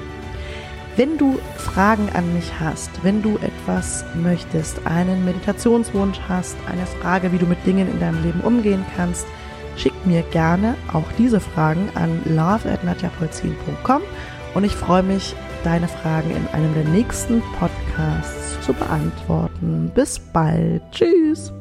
Wenn 0.97 1.17
du 1.17 1.39
Fragen 1.57 2.11
an 2.15 2.35
mich 2.35 2.53
hast, 2.61 2.91
wenn 3.03 3.23
du 3.23 3.39
etwas 3.39 4.05
möchtest, 4.15 4.87
einen 4.87 5.25
Meditationswunsch 5.25 6.21
hast, 6.29 6.57
eine 6.71 6.87
Frage, 6.87 7.33
wie 7.33 7.39
du 7.39 7.47
mit 7.47 7.65
Dingen 7.67 7.91
in 7.91 7.99
deinem 7.99 8.23
Leben 8.23 8.41
umgehen 8.43 8.85
kannst, 8.95 9.27
schick 9.77 9.95
mir 10.05 10.23
gerne 10.23 10.75
auch 10.93 11.11
diese 11.17 11.41
Fragen 11.41 11.89
an 11.95 12.21
love.nadjapolzin.com 12.27 14.03
und 14.55 14.65
ich 14.65 14.77
freue 14.77 15.03
mich, 15.03 15.35
deine 15.65 15.89
Fragen 15.89 16.31
in 16.31 16.47
einem 16.49 16.75
der 16.75 16.85
nächsten 16.85 17.43
Podcasts 17.59 18.61
zu 18.65 18.73
beantworten. 18.73 19.91
Bis 19.95 20.19
bald. 20.19 20.83
Tschüss. 20.93 21.53